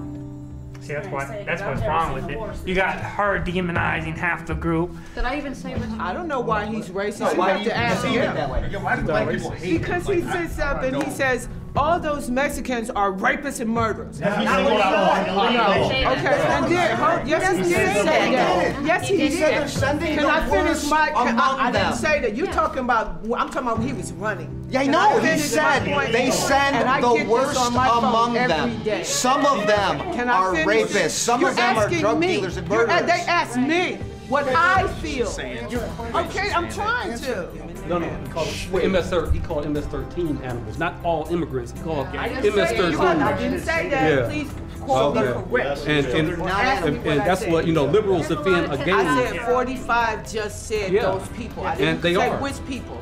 See, 0.83 0.93
that's 0.93 1.07
what 1.07 1.27
that's 1.45 1.61
what's 1.61 1.81
wrong 1.81 2.13
with 2.13 2.29
it. 2.29 2.37
You 2.67 2.75
got 2.75 2.97
her 2.97 3.39
demonizing 3.39 4.17
half 4.17 4.45
the 4.45 4.53
group. 4.53 4.91
Did 5.15 5.23
I 5.23 5.37
even 5.37 5.55
say 5.55 5.75
what? 5.75 5.87
I 5.99 6.11
don't 6.13 6.27
know 6.27 6.41
why 6.41 6.65
he's 6.65 6.89
racist. 6.89 7.21
No, 7.21 7.31
you 7.31 7.37
why 7.37 7.49
have 7.51 7.57
do 7.59 7.63
you 7.63 7.69
to 7.69 7.77
ask 7.77 8.05
him. 8.05 8.13
it 8.21 8.33
that 8.33 8.49
way? 8.51 8.67
Yeah, 8.69 8.83
why 8.83 8.95
do 8.97 9.01
black 9.03 9.29
people 9.29 9.51
hate 9.51 9.79
Because 9.79 10.09
it? 10.09 10.15
he 10.17 10.21
Like, 10.23 10.41
sits 10.49 10.59
I- 10.59 10.71
up 10.71 10.83
and 10.83 11.01
he 11.03 11.09
says 11.09 11.47
all 11.75 11.99
those 11.99 12.29
Mexicans 12.29 12.89
are 12.91 13.11
rapists 13.11 13.59
and 13.59 13.69
murderers. 13.69 14.19
That's 14.19 14.45
Not 14.45 14.63
what 14.63 14.73
what 14.73 14.83
he 14.83 14.83
he 14.83 14.93
said. 14.93 15.25
said. 15.25 15.33
No, 15.35 15.73
didn't 15.73 15.89
say 15.89 16.03
that. 16.03 16.17
Okay, 16.17 16.53
and 16.53 16.71
then, 16.71 16.97
hold- 16.97 17.27
yes, 17.27 17.57
he 17.57 17.63
He 17.63 17.69
did 17.69 17.77
didn't 17.77 17.93
say 17.95 18.03
say 18.03 18.31
that. 18.31 18.75
that. 18.75 18.85
Yes, 18.85 19.07
he 19.09 19.17
He 19.17 19.29
did. 19.29 19.39
said 19.39 19.51
they're 19.53 19.67
sending 19.67 20.13
Can 20.15 20.23
the 20.23 20.29
I 20.29 20.49
finish 20.49 20.89
my? 20.89 21.09
Can, 21.09 21.39
I, 21.39 21.67
I 21.67 21.71
didn't 21.71 21.93
say 21.95 22.19
that. 22.21 22.35
You're 22.35 22.47
talking 22.47 22.79
about. 22.83 23.07
I'm 23.23 23.49
talking 23.49 23.57
about 23.63 23.79
when 23.79 23.87
he 23.87 23.93
was 23.93 24.13
running. 24.13 24.65
Yeah, 24.69 24.81
I 24.81 24.83
Can 24.83 24.91
know. 24.91 25.19
He 25.19 25.37
said 25.39 25.85
point? 25.91 26.11
they 26.11 26.29
send 26.31 26.75
And 26.75 27.03
the 27.03 27.25
worst 27.29 27.57
on 27.59 27.73
my 27.73 27.87
phone 27.87 28.03
among 28.03 28.33
them. 28.33 28.83
day. 28.83 29.03
Some 29.03 29.45
of 29.45 29.65
them 29.67 29.99
Can 30.13 30.29
I 30.29 30.33
are 30.33 30.53
rapists. 30.53 31.09
Some 31.11 31.43
of 31.43 31.55
them 31.55 31.77
are 31.77 31.83
asking 31.85 31.99
drug 32.01 32.19
me. 32.19 32.35
dealers 32.37 32.57
and 32.57 32.67
You're- 32.67 32.85
murderers. 32.85 33.05
They 33.11 33.21
ask 33.31 33.57
me 33.59 33.97
what 34.29 34.47
I 34.47 34.87
feel. 35.01 35.27
Okay, 35.27 36.51
I'm 36.53 36.69
trying 36.69 37.17
to. 37.19 37.49
No, 37.87 37.97
no, 37.97 38.07
he 38.09 38.27
called 38.29 38.47
well, 38.71 38.87
MS 38.89 39.09
thir- 39.09 39.29
he 39.31 39.39
called 39.39 39.65
MS 39.69 39.85
thirteen 39.87 40.37
animals, 40.43 40.77
not 40.77 40.95
all 41.03 41.27
immigrants. 41.29 41.71
He 41.73 41.79
called 41.81 42.07
I 42.07 42.29
MS 42.29 42.41
didn't 42.43 42.67
say 42.67 42.77
thirteen. 42.77 42.97
that. 42.99 43.33
I 43.33 43.37
didn't 43.37 43.59
say 43.61 43.89
that. 43.89 44.11
Yeah. 44.11 44.25
Please 44.27 44.51
quote 44.81 45.15
me 45.15 45.21
Okay. 45.21 45.49
correct. 45.49 45.79
And 45.87 46.05
and, 46.07 46.37
Not 46.39 46.49
ask 46.49 46.85
me 46.85 46.97
and, 46.97 47.07
and 47.07 47.21
that's 47.21 47.41
said. 47.41 47.51
what 47.51 47.67
you 47.67 47.73
know. 47.73 47.85
Liberals 47.85 48.27
defend 48.29 48.71
against. 48.73 48.89
I 48.89 49.31
said 49.31 49.41
45 49.41 50.31
just 50.31 50.67
said 50.67 50.91
Yeah. 50.91 51.01
those 51.03 51.27
people. 51.29 51.65
I 51.65 51.71
And 51.71 51.79
didn't 51.79 52.01
they 52.01 52.15
say 52.15 52.29
are. 52.29 52.37
which 52.41 52.65
people. 52.67 53.01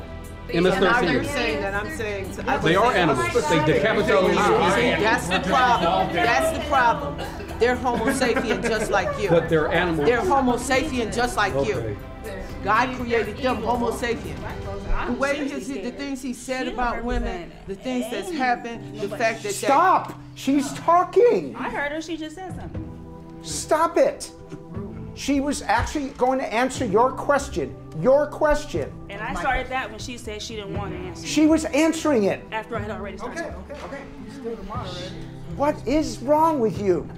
MS 0.52 0.74
And 0.74 0.84
now 0.84 0.92
13. 0.94 1.12
you're 1.12 1.24
saying 1.24 1.62
that 1.62 1.74
I'm 1.74 1.96
saying. 1.96 2.34
I 2.46 2.56
They 2.58 2.74
are 2.74 2.92
animals. 2.92 3.32
They 3.32 3.64
decapitate 3.64 4.08
See, 4.08 4.26
people. 4.26 5.02
That's 5.02 5.28
the 5.28 5.40
problem. 5.40 6.12
That's 6.14 6.58
the 6.58 6.64
problem. 6.64 7.16
They're 7.58 7.76
Homo 7.76 8.06
sapien 8.06 8.62
just 8.68 8.90
like 8.90 9.08
you. 9.22 9.28
But 9.30 9.48
they're 9.48 9.68
animals. 9.72 10.06
They're 10.08 10.20
Homo 10.20 10.56
sapien 10.56 11.14
just 11.14 11.36
like 11.36 11.52
you. 11.66 11.74
Okay. 11.76 11.96
God 12.64 12.94
created 12.96 13.36
them 13.38 13.56
Homo 13.62 13.90
sapien. 13.92 14.36
The 15.06 15.12
way 15.12 15.48
his, 15.48 15.68
the 15.68 15.90
things 15.90 16.22
he 16.22 16.32
said 16.32 16.68
about 16.68 17.04
women, 17.04 17.52
the 17.66 17.74
things 17.74 18.10
that's 18.10 18.30
happened, 18.30 19.00
the 19.00 19.08
fact 19.08 19.42
that 19.42 19.52
Stop! 19.52 20.18
She's 20.34 20.72
talking! 20.74 21.54
I 21.56 21.70
heard 21.70 21.92
her. 21.92 22.00
She 22.00 22.16
just 22.16 22.36
said 22.36 22.54
something. 22.54 23.40
Stop 23.42 23.96
it! 23.96 24.30
She 25.14 25.40
was 25.40 25.62
actually 25.62 26.08
going 26.10 26.38
to 26.38 26.52
answer 26.52 26.84
your 26.84 27.12
question. 27.12 27.76
Your 28.00 28.26
question. 28.26 28.90
And 29.10 29.20
I 29.20 29.34
started 29.34 29.68
that 29.68 29.90
when 29.90 29.98
she 29.98 30.16
said 30.16 30.40
she 30.40 30.56
didn't 30.56 30.76
want 30.76 30.92
to 30.92 30.98
answer. 30.98 31.26
She 31.26 31.46
was 31.46 31.66
answering 31.66 32.24
it. 32.24 32.42
After 32.50 32.76
I 32.76 32.80
had 32.80 32.90
already 32.90 33.18
started. 33.18 33.40
Okay, 33.40 33.74
okay, 33.74 33.84
okay. 33.84 34.02
You 34.24 34.32
still 34.32 34.56
the 34.56 34.62
moderator. 34.62 35.14
What 35.62 35.86
is 35.86 36.18
wrong 36.18 36.58
with 36.58 36.82
you? 36.82 37.08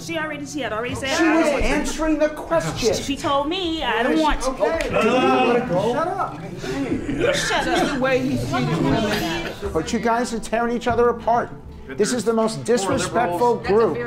She 0.00 0.16
already, 0.16 0.46
she 0.46 0.60
had 0.60 0.72
already 0.72 0.94
said. 0.94 1.14
She 1.14 1.24
I 1.24 1.36
was 1.36 1.50
don't 1.50 1.62
answering 1.62 2.18
the 2.18 2.30
question. 2.30 2.94
She 2.94 3.18
told 3.18 3.50
me 3.50 3.84
I 3.84 4.02
don't 4.02 4.18
want 4.18 4.40
to. 4.40 4.50
Okay. 4.52 4.88
Shut 4.88 6.08
up. 6.08 6.40
You 6.40 7.34
shut 7.34 7.68
up. 7.68 7.94
the 7.94 8.00
way 8.00 8.20
he's 8.20 8.40
treating 8.48 8.82
women. 8.82 9.52
But 9.74 9.92
you 9.92 9.98
guys 9.98 10.32
are 10.32 10.40
tearing 10.40 10.74
each 10.74 10.88
other 10.88 11.10
apart. 11.10 11.50
This 11.86 12.14
is 12.14 12.24
the 12.24 12.32
most 12.32 12.64
disrespectful 12.64 13.56
group. 13.56 13.98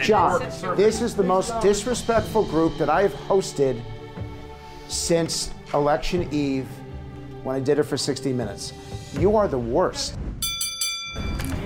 John, 0.00 0.40
this 0.74 1.02
is 1.02 1.14
the 1.14 1.22
most 1.22 1.60
disrespectful 1.60 2.46
group 2.46 2.78
that 2.78 2.88
I 2.88 3.02
have 3.02 3.12
hosted 3.12 3.82
since 4.88 5.50
election 5.74 6.26
eve 6.32 6.66
when 7.42 7.54
I 7.54 7.60
did 7.60 7.78
it 7.78 7.82
for 7.82 7.98
60 7.98 8.32
minutes. 8.32 8.72
You 9.18 9.36
are 9.36 9.46
the 9.46 9.58
worst. 9.58 10.16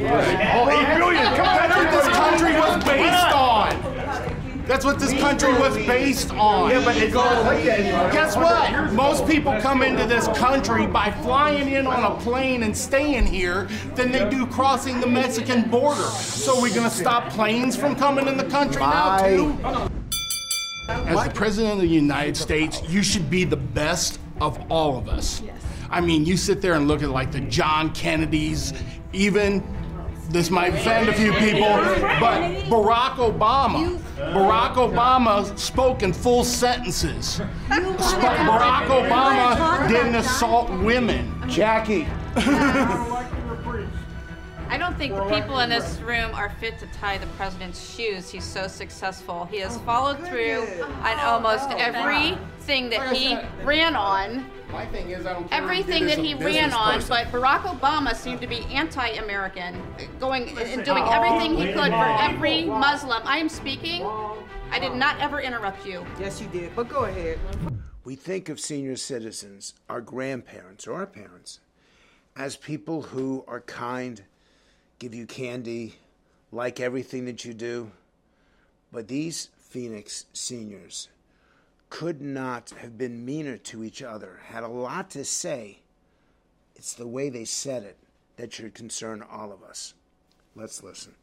Oh, 0.00 0.70
eight 0.70 0.96
billion. 0.96 1.24
Come 1.34 1.46
on, 1.46 1.56
that's 1.56 1.76
what 1.76 1.90
this 1.90 2.08
country 2.16 2.52
was 2.54 2.84
based 2.84 3.34
on. 3.34 3.98
That's 4.68 4.84
what 4.84 4.98
this 5.00 5.18
country 5.18 5.52
was 5.54 5.74
based 5.86 6.30
on. 6.32 6.70
Yeah, 6.70 6.84
but 6.84 6.96
it 6.98 7.10
goes 7.10 7.44
like 7.46 7.64
that. 7.64 8.12
Guess 8.12 8.36
what? 8.36 8.92
Most 8.92 9.26
people 9.26 9.58
come 9.60 9.82
into 9.82 10.04
this 10.06 10.28
country 10.38 10.86
by 10.86 11.10
flying 11.22 11.72
in 11.72 11.86
on 11.86 12.04
a 12.04 12.20
plane 12.20 12.62
and 12.62 12.76
staying 12.76 13.26
here 13.26 13.66
than 13.94 14.12
they 14.12 14.28
do 14.28 14.46
crossing 14.46 15.00
the 15.00 15.06
Mexican 15.06 15.70
border. 15.70 16.02
So 16.02 16.60
we're 16.60 16.74
gonna 16.74 16.90
stop 16.90 17.30
planes 17.30 17.76
from 17.76 17.96
coming 17.96 18.28
in 18.28 18.36
the 18.36 18.44
country 18.44 18.82
now 18.82 19.26
too? 19.26 19.56
As 20.88 21.24
the 21.24 21.32
president 21.34 21.74
of 21.74 21.80
the 21.80 21.88
United 21.88 22.36
States, 22.36 22.82
you 22.88 23.02
should 23.02 23.30
be 23.30 23.44
the 23.44 23.56
best 23.56 24.20
of 24.40 24.60
all 24.70 24.98
of 24.98 25.08
us. 25.08 25.40
Yes. 25.40 25.62
I 25.90 26.02
mean, 26.02 26.26
you 26.26 26.36
sit 26.36 26.60
there 26.60 26.74
and 26.74 26.86
look 26.86 27.02
at 27.02 27.08
like 27.08 27.32
the 27.32 27.40
John 27.40 27.90
Kennedys, 27.94 28.74
even 29.14 29.62
this 30.28 30.50
might 30.50 30.75
offend 30.75 31.08
a 31.08 31.12
few 31.14 31.32
people, 31.32 31.68
but 32.20 32.40
Barack 32.68 33.14
Obama, 33.16 33.99
Barack 34.16 34.75
Obama 34.75 35.58
spoke 35.58 36.02
in 36.02 36.12
full 36.12 36.44
sentences. 36.44 37.26
Sp- 37.35 38.28
Barack 38.49 38.87
Obama 38.88 39.88
didn't 39.88 40.16
assault 40.16 40.70
women. 40.70 41.32
Jackie. 41.49 42.06
I 44.70 44.76
don't 44.76 44.99
think 44.99 45.14
the 45.14 45.25
people 45.30 45.61
in 45.61 45.70
this 45.70 45.99
room 46.00 46.30
are 46.35 46.50
fit 46.61 46.78
to 46.80 46.87
tie 46.88 47.16
the 47.16 47.26
president's 47.28 47.94
shoes. 47.94 48.28
He's 48.28 48.44
so 48.44 48.68
successful. 48.68 49.47
He 49.50 49.61
has 49.61 49.78
followed 49.78 50.18
through 50.28 50.66
on 51.02 51.18
almost 51.20 51.70
everything 51.70 52.90
that 52.90 53.16
he 53.16 53.38
ran 53.64 53.97
on. 53.97 54.44
My 54.72 54.84
thing 54.87 55.10
is, 55.10 55.25
I 55.25 55.32
don't 55.32 55.48
care 55.48 55.62
Everything 55.62 56.06
that 56.06 56.18
he 56.18 56.28
he 56.28 56.34
did 56.34 56.42
as 56.42 56.42
a 56.42 56.58
ran 56.60 56.72
on, 56.72 56.94
business 56.98 57.08
but 57.08 57.26
Barack 57.32 57.62
Obama 57.62 58.14
seemed 58.14 58.40
to 58.42 58.46
be 58.46 58.58
anti-American, 58.66 59.82
going 60.20 60.48
and 60.58 60.84
doing 60.84 61.04
everything 61.04 61.56
he 61.56 61.72
could 61.72 61.90
for 61.90 62.16
every 62.20 62.64
Muslim. 62.66 63.22
I 63.25 63.38
am 63.38 63.48
speaking. 63.48 64.04
I 64.70 64.78
did 64.78 64.94
not 64.94 65.18
ever 65.20 65.40
interrupt 65.40 65.87
you. 65.87 66.04
Yes, 66.20 66.40
you 66.40 66.48
did. 66.48 66.76
But 66.76 66.90
go 66.90 67.04
ahead. 67.04 67.38
We 68.04 68.14
think 68.14 68.48
of 68.50 68.60
senior 68.60 68.96
citizens, 68.96 69.75
our 69.88 70.00
grandparents 70.00 70.87
or 70.87 70.94
our 70.94 71.06
parents, 71.06 71.60
as 72.37 72.56
people 72.56 73.02
who 73.02 73.44
are 73.48 73.60
kind, 73.62 74.22
give 74.98 75.14
you 75.14 75.26
candy, 75.26 75.96
like 76.52 76.78
everything 76.78 77.25
that 77.25 77.44
you 77.44 77.54
do. 77.54 77.90
But 78.92 79.08
these 79.08 79.48
Phoenix 79.58 80.26
seniors 80.32 81.08
could 81.90 82.21
not 82.21 82.71
have 82.80 82.99
been 82.99 83.25
meaner 83.25 83.57
to 83.57 83.83
each 83.83 84.02
other, 84.02 84.40
had 84.47 84.62
a 84.62 84.68
lot 84.68 85.11
to 85.11 85.25
say. 85.25 85.78
It's 86.76 86.95
the 86.95 87.07
way 87.07 87.28
they 87.28 87.45
said 87.45 87.83
it 87.83 87.97
that 88.37 88.52
should 88.52 88.75
concern 88.75 89.25
all 89.30 89.52
of 89.52 89.62
us. 89.62 89.95
Let's 90.54 90.83
listen. 90.83 91.14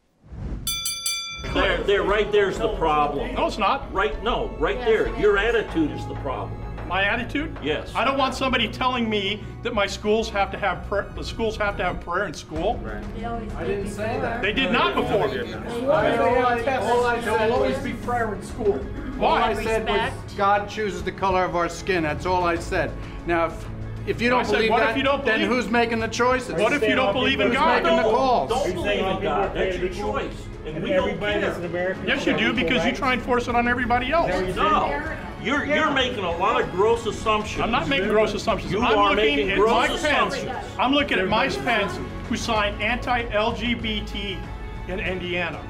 There, 1.54 1.82
there, 1.84 2.02
right 2.02 2.30
there's 2.32 2.58
the 2.58 2.74
problem. 2.76 3.34
No, 3.34 3.46
it's 3.46 3.58
not. 3.58 3.92
Right, 3.92 4.22
no, 4.22 4.48
right 4.58 4.78
there. 4.80 5.16
Your 5.18 5.38
attitude 5.38 5.90
is 5.92 6.06
the 6.06 6.14
problem. 6.16 6.60
My 6.88 7.02
attitude? 7.02 7.56
Yes. 7.62 7.92
I 7.96 8.04
don't 8.04 8.16
want 8.16 8.34
somebody 8.34 8.68
telling 8.68 9.10
me 9.10 9.42
that 9.62 9.74
my 9.74 9.86
schools 9.86 10.30
have 10.30 10.52
to 10.52 10.58
have 10.58 10.86
prayer, 10.86 11.10
the 11.16 11.24
schools 11.24 11.56
have 11.56 11.76
to 11.78 11.84
have 11.84 12.00
prayer 12.00 12.26
in 12.26 12.34
school. 12.34 12.80
I 12.86 13.64
didn't 13.64 13.90
say 13.90 14.20
that. 14.20 14.40
They 14.40 14.52
did 14.52 14.70
not 14.70 14.94
before. 14.94 15.24
All 15.24 15.92
I 15.92 16.62
said, 16.62 17.24
there 17.24 17.48
will 17.48 17.54
always 17.54 17.78
be 17.78 17.92
prayer 17.94 18.34
in 18.34 18.42
school. 18.42 18.80
All 19.20 19.32
I 19.34 19.54
said 19.54 19.88
was 19.88 20.34
God 20.34 20.68
chooses 20.68 21.02
the 21.02 21.12
color 21.12 21.44
of 21.44 21.56
our 21.56 21.68
skin. 21.68 22.02
That's 22.02 22.26
all 22.26 22.44
I 22.44 22.56
said. 22.56 22.92
Now, 23.26 23.46
if, 23.46 23.66
if 24.06 24.20
you 24.22 24.30
don't 24.30 24.44
said, 24.44 24.56
believe 24.56 24.70
what 24.70 24.82
if 24.82 24.88
that, 24.88 24.96
you 24.96 25.02
don't 25.02 25.24
then 25.24 25.40
who's 25.40 25.68
making 25.68 26.00
the 26.00 26.08
choices? 26.08 26.54
What 26.54 26.72
if 26.72 26.82
you 26.82 26.94
don't 26.94 27.12
believe 27.12 27.40
in 27.40 27.48
Who's 27.48 27.56
God? 27.56 27.82
making 27.82 27.96
the 27.96 28.02
No, 28.02 28.10
calls? 28.10 28.50
Don't 28.50 28.74
believe 28.74 28.98
in 29.04 29.22
God. 29.22 29.54
That's 29.54 29.78
your 29.78 29.88
choice. 29.88 30.32
And 30.64 30.82
we 30.82 30.90
don't 30.90 31.18
care. 31.18 31.96
Yes, 32.06 32.26
you 32.26 32.36
do 32.36 32.52
because 32.52 32.84
you 32.84 32.92
try 32.92 33.12
and 33.12 33.22
force 33.22 33.48
it 33.48 33.54
on 33.54 33.68
everybody 33.68 34.10
else. 34.12 34.30
No. 34.56 35.16
You're, 35.42 35.64
you're 35.64 35.92
making 35.92 36.24
a 36.24 36.36
lot 36.38 36.60
of 36.60 36.70
gross 36.72 37.06
assumptions. 37.06 37.60
I'm 37.62 37.70
not 37.70 37.88
making 37.88 38.08
gross 38.08 38.34
assumptions. 38.34 38.72
You 38.72 38.80
I'm 38.80 38.98
are 38.98 39.10
looking 39.10 39.36
making 39.36 39.50
at 39.52 39.58
gross 39.58 39.70
Mike 39.72 40.00
Pence. 40.00 40.34
assumptions. 40.34 40.76
I'm 40.78 40.92
looking 40.92 41.18
at 41.20 41.28
Mike 41.28 41.52
Pence, 41.64 41.98
who 42.28 42.36
signed 42.36 42.82
anti-LGBT 42.82 44.40
in 44.88 44.98
Indiana. 44.98 45.64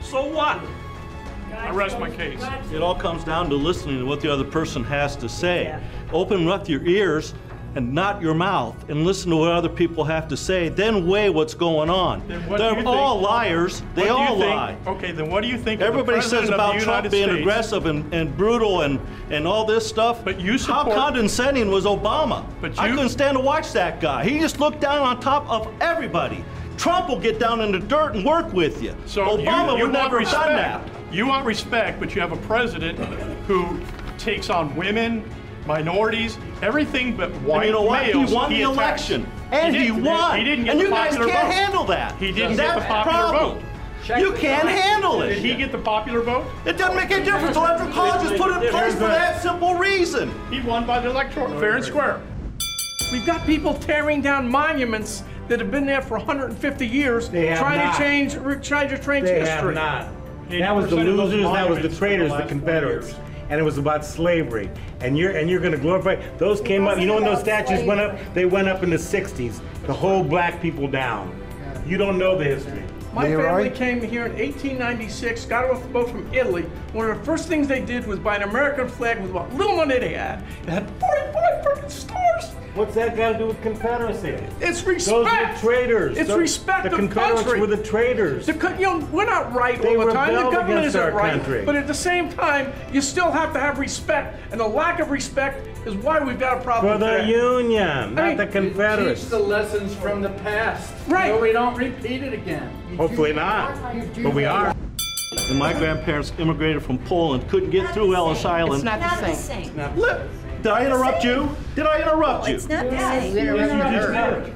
So 0.00 0.26
what? 0.26 0.60
I 1.56 1.70
rest 1.70 1.98
my 1.98 2.10
case. 2.10 2.42
It 2.72 2.82
all 2.82 2.94
comes 2.94 3.24
down 3.24 3.48
to 3.50 3.56
listening 3.56 3.98
to 3.98 4.04
what 4.06 4.20
the 4.20 4.32
other 4.32 4.44
person 4.44 4.84
has 4.84 5.16
to 5.16 5.28
say. 5.28 5.78
Open 6.12 6.48
up 6.48 6.68
your 6.68 6.84
ears 6.86 7.34
and 7.74 7.92
not 7.92 8.22
your 8.22 8.32
mouth 8.34 8.88
and 8.88 9.04
listen 9.04 9.30
to 9.30 9.36
what 9.36 9.52
other 9.52 9.68
people 9.68 10.02
have 10.04 10.28
to 10.28 10.36
say, 10.36 10.70
then 10.70 11.06
weigh 11.06 11.28
what's 11.28 11.52
going 11.52 11.90
on. 11.90 12.26
Then 12.26 12.48
what 12.48 12.58
They're 12.58 12.86
all 12.86 13.16
think- 13.18 13.28
liars. 13.28 13.82
They 13.94 14.02
what 14.02 14.16
do 14.16 14.22
you 14.22 14.28
all 14.28 14.38
think- 14.38 14.54
lie. 14.54 14.76
Okay, 14.86 15.12
then 15.12 15.28
what 15.30 15.42
do 15.42 15.48
you 15.48 15.58
think 15.58 15.80
of 15.82 15.86
the 15.86 15.92
Everybody 15.92 16.20
says 16.22 16.30
President 16.30 16.54
of 16.54 16.60
about 16.60 16.78
the 16.78 16.84
Trump 16.84 17.04
United 17.04 17.10
being 17.10 17.24
States? 17.28 17.40
aggressive 17.40 17.86
and, 17.86 18.14
and 18.14 18.34
brutal 18.36 18.82
and, 18.82 18.98
and 19.30 19.46
all 19.46 19.66
this 19.66 19.86
stuff. 19.86 20.24
But 20.24 20.40
you 20.40 20.56
support, 20.56 20.86
How 20.86 20.94
condescending 21.10 21.70
was 21.70 21.84
Obama? 21.84 22.46
But 22.62 22.76
you, 22.76 22.80
I 22.82 22.86
you- 22.86 22.94
couldn't 22.94 23.10
stand 23.10 23.36
to 23.36 23.42
watch 23.42 23.72
that 23.72 24.00
guy. 24.00 24.24
He 24.24 24.38
just 24.38 24.58
looked 24.58 24.80
down 24.80 25.00
on 25.02 25.20
top 25.20 25.46
of 25.50 25.68
everybody. 25.82 26.44
Trump 26.78 27.08
will 27.08 27.18
get 27.20 27.38
down 27.38 27.60
in 27.60 27.72
the 27.72 27.78
dirt 27.78 28.14
and 28.14 28.24
work 28.24 28.50
with 28.54 28.82
you. 28.82 28.94
So 29.06 29.22
Obama 29.36 29.72
you, 29.72 29.78
you 29.78 29.82
would 29.84 29.92
never 29.92 30.18
have 30.20 30.26
respect. 30.28 30.44
done 30.46 30.56
that. 30.56 30.95
You 31.12 31.26
want 31.26 31.46
respect, 31.46 32.00
but 32.00 32.14
you 32.14 32.20
have 32.20 32.32
a 32.32 32.36
president 32.38 32.98
who 33.46 33.78
takes 34.18 34.50
on 34.50 34.74
women, 34.76 35.22
minorities, 35.66 36.36
everything 36.62 37.16
but 37.16 37.30
white 37.42 37.56
and 37.58 37.66
you 37.66 37.72
know 37.72 37.82
what? 37.82 38.06
He 38.06 38.12
males. 38.14 38.32
won 38.32 38.50
the 38.50 38.62
attacks. 38.62 38.76
election. 39.10 39.26
And 39.52 39.74
he, 39.76 39.84
didn't- 39.88 40.04
won. 40.04 40.38
He 40.38 40.44
didn't 40.44 40.64
get 40.64 40.70
and 40.72 40.80
the 40.80 40.84
you 40.84 40.90
guys 40.90 41.10
popular 41.16 41.32
can't 41.32 41.46
vote. 41.46 41.52
handle 41.54 41.84
that. 41.84 42.16
He 42.18 42.32
didn't 42.32 42.56
That's 42.56 42.74
get 42.74 42.80
the 42.82 42.86
popular 42.86 43.28
problem. 43.28 43.58
vote. 43.58 43.62
You 44.20 44.32
can't 44.34 44.68
handle 44.68 45.22
it. 45.22 45.30
Did 45.34 45.44
he 45.44 45.54
get 45.56 45.72
the 45.72 45.78
popular 45.78 46.20
vote? 46.20 46.44
It 46.64 46.76
doesn't 46.78 46.94
make 46.94 47.10
any 47.10 47.24
difference. 47.24 47.54
The 47.56 47.60
electoral 47.60 47.90
college 47.92 48.30
is 48.32 48.40
put 48.40 48.50
in 48.62 48.70
place 48.70 48.92
for 48.94 49.00
that 49.00 49.42
simple 49.42 49.74
reason. 49.74 50.32
He 50.50 50.60
won 50.60 50.86
by 50.86 51.00
the 51.00 51.10
electoral 51.10 51.48
fair 51.58 51.74
and 51.76 51.84
square. 51.84 52.20
We've 53.10 53.26
got 53.26 53.44
people 53.46 53.74
tearing 53.74 54.20
down 54.22 54.48
monuments 54.48 55.24
that 55.48 55.58
have 55.58 55.72
been 55.72 55.86
there 55.86 56.02
for 56.02 56.18
150 56.18 56.86
years, 56.86 57.28
They 57.28 57.46
have 57.46 57.58
trying 57.58 57.78
not. 57.78 57.96
to 57.96 57.98
change, 58.02 58.34
re- 58.36 58.56
trying 58.60 58.88
to 58.90 58.96
change 58.98 59.26
They 59.26 59.40
history. 59.40 59.74
have 59.74 59.74
not. 59.74 60.06
That 60.48 60.74
was 60.74 60.88
the 60.88 60.96
80% 60.96 61.00
of 61.00 61.16
those 61.16 61.32
losers, 61.32 61.52
that 61.52 61.68
was 61.68 61.78
the 61.80 61.88
traitors, 61.88 62.30
the 62.30 62.38
the 62.38 62.46
Confederates. 62.46 63.14
And 63.48 63.60
it 63.60 63.62
was 63.62 63.78
about 63.78 64.04
slavery. 64.04 64.70
And 65.00 65.16
you're 65.16 65.32
and 65.32 65.48
you're 65.48 65.60
gonna 65.60 65.76
glorify 65.76 66.16
those 66.38 66.60
came 66.60 66.86
up, 66.86 66.98
you 66.98 67.06
know 67.06 67.14
when 67.14 67.24
those 67.24 67.40
statues 67.40 67.84
went 67.84 68.00
up? 68.00 68.18
They 68.34 68.44
went 68.44 68.68
up 68.68 68.82
in 68.82 68.90
the 68.90 68.98
sixties 68.98 69.60
to 69.86 69.92
hold 69.92 70.28
black 70.28 70.60
people 70.60 70.88
down. 70.88 71.40
You 71.86 71.96
don't 71.96 72.18
know 72.18 72.36
the 72.36 72.44
history. 72.44 72.82
My 73.12 73.34
family 73.34 73.70
came 73.70 74.02
here 74.02 74.26
in 74.26 74.32
1896, 74.32 75.46
got 75.46 75.70
off 75.70 75.82
the 75.82 75.88
boat 75.88 76.10
from 76.10 76.30
Italy. 76.34 76.64
One 76.92 77.08
of 77.10 77.18
the 77.18 77.24
first 77.24 77.48
things 77.48 77.66
they 77.66 77.82
did 77.82 78.06
was 78.06 78.18
buy 78.18 78.36
an 78.36 78.42
American 78.42 78.88
flag 78.88 79.22
with 79.22 79.30
what 79.30 79.50
little 79.54 79.76
money 79.76 79.98
they 79.98 80.12
had. 80.12 80.44
It 80.64 80.68
had 80.68 80.90
45 81.00 81.64
freaking 81.64 81.90
stars. 81.90 82.25
What's 82.76 82.94
that 82.94 83.16
got 83.16 83.32
to 83.32 83.38
do 83.38 83.46
with 83.46 83.62
Confederacy? 83.62 84.36
It's 84.60 84.84
respect. 84.84 85.06
Those 85.16 85.26
are 85.32 85.56
traitors. 85.56 86.18
It's 86.18 86.28
Those- 86.28 86.38
respect 86.38 86.84
the 86.84 86.90
of 86.92 86.98
Confederates 86.98 87.42
country. 87.44 87.60
were 87.60 87.66
the 87.68 87.82
traitors. 87.82 88.44
The 88.44 88.52
you 88.78 88.82
know, 88.84 88.98
we're 89.10 89.24
not 89.24 89.54
right 89.54 89.80
They 89.80 89.96
all 89.96 90.04
the 90.04 90.12
time. 90.12 90.34
The 90.34 90.50
government 90.50 90.84
isn't 90.84 91.00
our 91.00 91.10
right. 91.10 91.32
country. 91.32 91.64
But 91.64 91.76
at 91.76 91.86
the 91.86 91.94
same 91.94 92.30
time, 92.30 92.74
you 92.92 93.00
still 93.00 93.30
have 93.30 93.54
to 93.54 93.58
have 93.60 93.78
respect. 93.78 94.38
And 94.50 94.60
the 94.60 94.66
lack 94.68 95.00
of 95.00 95.10
respect 95.10 95.66
is 95.86 95.94
why 95.94 96.20
we've 96.20 96.38
got 96.38 96.58
a 96.58 96.60
problem 96.60 96.92
For 96.92 96.98
the 96.98 97.10
today. 97.12 97.28
Union, 97.30 98.14
not 98.14 98.24
I 98.24 98.28
mean, 98.28 98.36
the 98.36 98.46
Confederates. 98.46 99.22
Teach 99.22 99.30
the 99.30 99.38
lessons 99.38 99.94
from 99.94 100.20
the 100.20 100.28
past. 100.30 100.92
Right. 101.08 101.28
So 101.28 101.40
we 101.40 101.52
don't 101.52 101.76
repeat 101.76 102.22
it 102.24 102.34
again. 102.34 102.68
Hopefully 102.98 103.32
not, 103.32 103.74
but 104.22 104.34
we 104.34 104.44
are. 104.44 104.74
And 105.48 105.58
my 105.58 105.72
grandparents 105.72 106.30
immigrated 106.38 106.82
from 106.82 106.98
Poland, 106.98 107.48
couldn't 107.48 107.70
get 107.70 107.88
through 107.94 108.14
Ellis 108.14 108.44
Island. 108.44 108.74
It's 108.74 108.84
not 108.84 109.00
the 109.00 109.34
same. 109.34 109.74
Look, 109.96 110.20
Did 110.66 110.72
I 110.72 110.84
interrupt 110.84 111.22
you? 111.22 111.56
Did 111.76 111.86
I 111.86 112.02
interrupt 112.02 112.48
you? 112.48 112.56
It's 112.56 112.68
not 112.68 112.90
the 112.90 112.98
same. 112.98 113.36
Yes, 113.36 114.52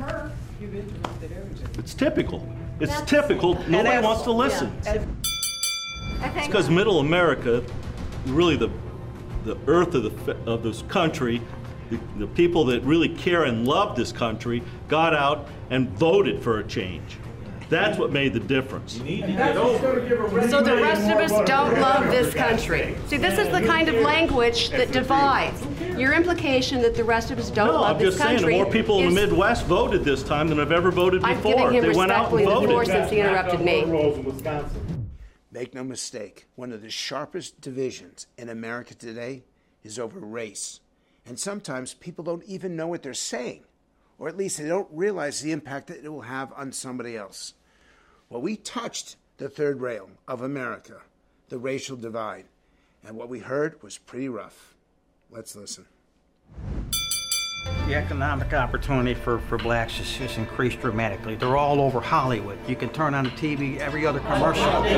you 0.60 0.66
just 0.72 1.20
did. 1.20 1.78
It's 1.78 1.94
typical. 1.94 2.52
It's 2.80 3.00
typical. 3.02 3.54
Nobody 3.68 4.04
wants 4.04 4.22
to 4.22 4.32
listen. 4.32 4.76
It's 4.84 6.48
because 6.48 6.68
middle 6.68 6.98
America 6.98 7.62
really 8.26 8.56
the 8.56 8.70
the 9.44 9.56
earth 9.68 9.94
of 9.94 10.02
the 10.02 10.36
of 10.50 10.64
this 10.64 10.82
country, 10.88 11.40
the, 11.90 12.00
the 12.18 12.26
people 12.26 12.64
that 12.64 12.82
really 12.82 13.10
care 13.10 13.44
and 13.44 13.64
love 13.68 13.94
this 13.94 14.10
country, 14.10 14.64
got 14.88 15.14
out 15.14 15.46
and 15.70 15.90
voted 15.90 16.42
for 16.42 16.58
a 16.58 16.64
change. 16.64 17.18
That's 17.68 17.96
what 17.96 18.10
made 18.10 18.32
the 18.32 18.40
difference. 18.40 18.94
So 18.94 19.04
the 19.04 20.76
rest 20.82 21.08
of 21.08 21.18
us 21.18 21.30
don't 21.48 21.80
love 21.80 22.10
this 22.10 22.34
country. 22.34 22.96
See, 23.06 23.16
this 23.16 23.38
is 23.38 23.48
the 23.50 23.64
kind 23.64 23.88
of 23.88 23.94
language 24.02 24.70
that 24.70 24.90
divides. 24.90 25.64
Your 26.00 26.14
implication 26.14 26.80
that 26.80 26.94
the 26.94 27.04
rest 27.04 27.30
of 27.30 27.38
us 27.38 27.50
don't 27.50 27.66
No, 27.66 27.82
love 27.82 27.96
I'm 27.96 28.02
this 28.02 28.16
just 28.16 28.26
saying, 28.26 28.50
more 28.56 28.64
people 28.64 29.00
in 29.00 29.14
the 29.14 29.20
Midwest 29.20 29.66
voted 29.66 30.02
this 30.02 30.22
time 30.22 30.48
than 30.48 30.56
have 30.56 30.72
ever 30.72 30.90
voted 30.90 31.20
before. 31.20 31.36
I've 31.36 31.42
before. 31.42 31.70
him 31.70 31.82
They 31.82 31.94
went 31.94 32.10
out 32.10 32.32
and 32.32 32.38
respectfully 32.38 32.44
the 32.44 32.72
floor 32.72 32.84
since 32.86 33.10
he 33.10 33.20
interrupted 33.20 33.60
me. 33.60 33.84
Make 35.52 35.74
no 35.74 35.84
mistake, 35.84 36.46
one 36.54 36.72
of 36.72 36.80
the 36.80 36.88
sharpest 36.88 37.60
divisions 37.60 38.28
in 38.38 38.48
America 38.48 38.94
today 38.94 39.42
is 39.84 39.98
over 39.98 40.18
race. 40.20 40.80
And 41.26 41.38
sometimes 41.38 41.92
people 41.92 42.24
don't 42.24 42.44
even 42.44 42.76
know 42.76 42.86
what 42.86 43.02
they're 43.02 43.12
saying, 43.12 43.64
or 44.18 44.26
at 44.26 44.38
least 44.38 44.56
they 44.56 44.68
don't 44.68 44.88
realize 44.90 45.42
the 45.42 45.52
impact 45.52 45.88
that 45.88 46.02
it 46.02 46.08
will 46.08 46.22
have 46.22 46.50
on 46.54 46.72
somebody 46.72 47.14
else. 47.14 47.52
Well, 48.30 48.40
we 48.40 48.56
touched 48.56 49.16
the 49.36 49.50
third 49.50 49.82
rail 49.82 50.08
of 50.26 50.40
America, 50.40 51.02
the 51.50 51.58
racial 51.58 51.98
divide, 51.98 52.46
and 53.04 53.18
what 53.18 53.28
we 53.28 53.40
heard 53.40 53.82
was 53.82 53.98
pretty 53.98 54.30
rough. 54.30 54.74
Let's 55.32 55.54
listen. 55.54 55.86
The 57.86 57.94
economic 57.94 58.52
opportunity 58.52 59.14
for, 59.14 59.38
for 59.38 59.58
blacks 59.58 59.98
has, 59.98 60.16
has 60.16 60.36
increased 60.36 60.80
dramatically. 60.80 61.36
They're 61.36 61.56
all 61.56 61.80
over 61.80 62.00
Hollywood. 62.00 62.58
You 62.68 62.74
can 62.74 62.88
turn 62.88 63.14
on 63.14 63.24
the 63.24 63.30
TV, 63.30 63.78
every 63.78 64.06
other 64.06 64.18
commercial. 64.20 64.64
They're 64.82 64.90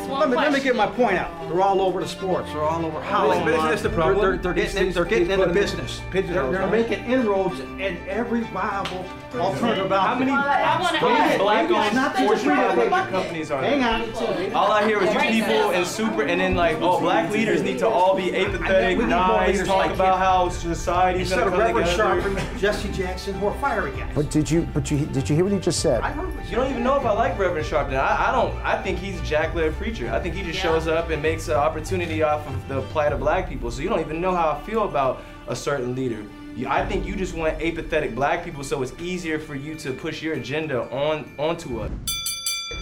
Let 0.10 0.30
me, 0.30 0.36
let 0.36 0.52
me 0.54 0.60
get 0.60 0.76
my 0.76 0.88
point 0.88 1.18
out. 1.18 1.32
They're 1.50 1.62
all 1.62 1.82
over 1.82 2.00
the 2.02 2.08
sports. 2.08 2.52
They're 2.52 2.62
all 2.62 2.86
over 2.86 3.02
Hollywood. 3.02 3.46
But 3.46 3.54
isn't 3.56 3.70
this 3.70 3.82
the 3.82 3.90
problem? 3.90 4.20
They're, 4.20 4.38
they're, 4.38 4.54
they're 4.54 4.66
getting, 4.66 4.88
in- 4.88 4.94
they're 4.94 5.06
getting 5.06 5.32
into 5.32 5.48
business. 5.48 6.02
They're, 6.12 6.22
they're 6.24 6.44
right? 6.52 6.72
making 6.72 7.06
inroads 7.06 7.60
in 7.60 7.98
every 8.08 8.42
viable 8.42 9.06
alternative 9.36 9.92
out 9.92 10.08
How 10.08 10.16
many 10.20 10.32
there. 10.32 11.38
black-owned 11.40 11.96
Not 11.96 12.16
to 12.16 12.24
Fortune 12.26 12.46
just- 12.56 12.76
500 12.76 13.10
companies 13.12 13.52
are 13.52 13.62
Hang 13.62 13.80
there? 13.82 14.50
on. 14.50 14.54
All 14.54 14.72
I 14.72 14.86
hear 14.86 15.02
is 15.04 15.14
you 15.14 15.20
people 15.20 15.72
and 15.72 15.86
super, 15.86 16.24
and 16.24 16.42
then 16.42 16.56
like, 16.56 16.78
oh, 16.82 17.00
black 17.00 17.32
leaders 17.32 17.62
need 17.62 17.78
to 17.80 17.88
all 17.88 18.16
be 18.16 18.36
apathetic, 18.36 18.98
We 18.98 19.06
need 19.06 19.12
more 19.12 19.18
nice, 19.18 19.66
talk 19.66 19.92
about 19.94 20.18
how 20.20 20.50
society's 20.50 21.32
Instead 21.32 21.40
gonna 21.50 21.52
of 21.52 21.60
Reverend 21.60 21.90
together. 21.90 22.40
Sharp 22.40 22.58
Jesse 22.60 22.92
Jackson, 22.92 23.34
who 23.36 23.48
are 23.48 23.58
fiery 23.60 23.92
guys. 23.92 24.12
But 24.16 24.30
did 24.32 24.50
you? 24.50 24.68
But 24.74 24.90
you? 24.92 25.06
Did 25.06 25.30
you 25.30 25.36
hear 25.36 25.46
what 25.46 25.54
he 25.54 25.60
just 25.60 25.80
said? 25.80 26.02
You 26.50 26.56
don't 26.56 26.70
even 26.72 26.84
know 26.84 26.98
if 26.98 27.06
I 27.06 27.12
like 27.12 27.38
Reverend 27.38 27.68
Sharpton. 27.68 27.94
I, 27.94 28.30
I 28.30 28.32
don't. 28.32 28.56
I 28.66 28.82
think 28.82 28.98
he's 28.98 29.20
a 29.20 29.24
jack-led 29.24 29.74
preacher. 29.76 30.12
I 30.12 30.20
think 30.20 30.36
he 30.36 30.44
just 30.44 30.60
shows 30.60 30.88
up 30.88 31.10
and 31.10 31.22
makes 31.22 31.48
an 31.48 31.56
opportunity 31.56 32.24
off 32.24 32.48
of 32.48 32.68
the 32.68 32.82
plight 32.84 33.14
of 33.14 33.20
black 33.20 33.48
people. 33.48 33.70
So 33.72 33.82
you 33.82 33.90
don't 33.90 34.00
even 34.00 34.20
know 34.20 34.36
how 34.36 34.52
I 34.52 34.62
feel 34.66 34.84
about 34.84 35.22
a 35.48 35.56
certain 35.56 35.96
leader. 35.96 36.24
You, 36.56 36.68
I 36.68 36.86
think 36.86 37.06
you 37.06 37.16
just 37.16 37.36
want 37.36 37.62
apathetic 37.62 38.16
black 38.16 38.44
people, 38.44 38.64
so 38.64 38.82
it's 38.82 38.94
easier 39.00 39.40
for 39.40 39.56
you 39.56 39.76
to 39.76 39.94
push 39.94 40.22
your 40.22 40.34
agenda 40.34 40.90
on 40.92 41.32
onto 41.38 41.82
us. 41.82 41.92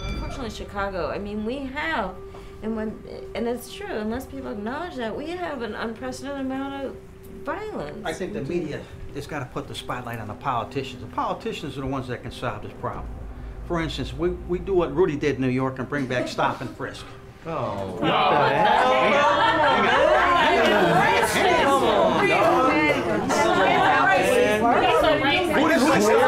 Unfortunately, 0.07 0.50
Chicago, 0.50 1.10
I 1.10 1.19
mean, 1.19 1.43
we 1.46 1.57
have, 1.65 2.15
and 2.63 2.75
when, 2.75 2.98
and 3.36 3.48
it's 3.48 3.74
true, 3.74 3.88
unless 3.88 4.25
people 4.25 4.51
acknowledge 4.51 4.96
that, 4.96 5.15
we 5.15 5.27
have 5.31 5.62
an 5.62 5.75
unprecedented 5.75 6.46
amount 6.46 6.86
of 6.86 6.96
violence. 7.43 8.05
I 8.05 8.13
think 8.13 8.34
the 8.34 8.41
media 8.41 8.81
has 9.18 9.28
got 9.28 9.40
to 9.40 9.46
put 9.46 9.68
the 9.68 9.76
spotlight 9.76 10.20
on 10.20 10.28
the 10.28 10.34
politicians. 10.34 11.02
The 11.02 11.08
politicians 11.08 11.78
are 11.78 11.82
the 11.82 11.88
ones 11.88 12.08
that 12.08 12.22
can 12.22 12.32
solve 12.32 12.62
this 12.64 12.72
problem. 12.80 13.08
For 13.68 13.82
instance, 13.82 14.14
we, 14.14 14.30
we 14.30 14.60
do 14.60 14.74
what 14.74 14.96
Rudy 14.96 15.18
did 15.18 15.36
in 15.36 15.42
New 15.42 15.50
York 15.50 15.80
and 15.80 15.90
bring 15.90 16.06
back 16.06 16.27
stop 16.27 16.62
and 16.62 16.70
frisk. 16.77 17.06
Oh, 17.46 17.98
what 18.00 18.01
the 18.01 18.08
hell? 18.08 18.88
Clearly, 26.00 26.27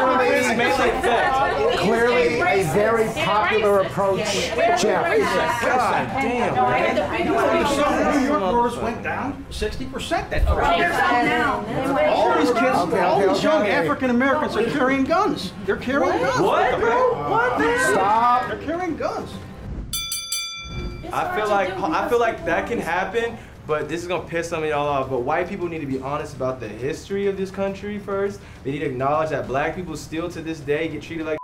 a 0.50 1.39
very 3.50 3.62
popular 3.62 3.80
approach, 3.80 4.24
Jeff. 4.80 5.04
God 5.62 6.06
damn. 6.22 6.54
New 8.20 8.26
York 8.26 8.40
murders 8.40 8.76
went 8.78 9.02
down 9.02 9.44
60% 9.50 10.30
that 10.30 10.44
first. 10.46 10.50
All 12.08 12.38
these 12.38 12.52
kids, 12.52 12.76
all 12.76 13.28
these 13.28 13.42
young. 13.42 13.66
African 13.66 14.10
Americans 14.10 14.56
are 14.56 14.70
carrying 14.70 15.04
guns. 15.04 15.52
They're 15.64 15.76
carrying 15.76 16.18
guns. 16.18 16.40
What, 16.40 16.78
bro? 16.78 17.30
What 17.30 17.58
the? 17.58 17.78
Stop. 17.78 18.48
They're 18.48 18.62
carrying 18.62 18.96
guns. 18.96 19.30
I 21.12 21.36
feel 21.36 21.48
like 21.48 21.70
I 21.70 22.08
feel 22.08 22.20
like 22.20 22.44
that 22.44 22.68
can 22.68 22.78
happen, 22.78 23.36
but 23.66 23.88
this 23.88 24.02
is 24.02 24.06
gonna 24.06 24.28
piss 24.28 24.48
some 24.48 24.62
of 24.62 24.68
y'all 24.68 24.86
off. 24.86 25.10
But 25.10 25.22
white 25.22 25.48
people 25.48 25.66
need 25.68 25.80
to 25.80 25.86
be 25.86 26.00
honest 26.00 26.36
about 26.36 26.60
the 26.60 26.68
history 26.68 27.26
of 27.26 27.36
this 27.36 27.50
country 27.50 27.98
first. 27.98 28.40
They 28.62 28.70
need 28.72 28.80
to 28.80 28.86
acknowledge 28.86 29.30
that 29.30 29.48
black 29.48 29.74
people 29.74 29.96
still 29.96 30.28
to 30.30 30.40
this 30.40 30.60
day 30.60 30.88
get 30.88 31.02
treated 31.02 31.26
like 31.26 31.39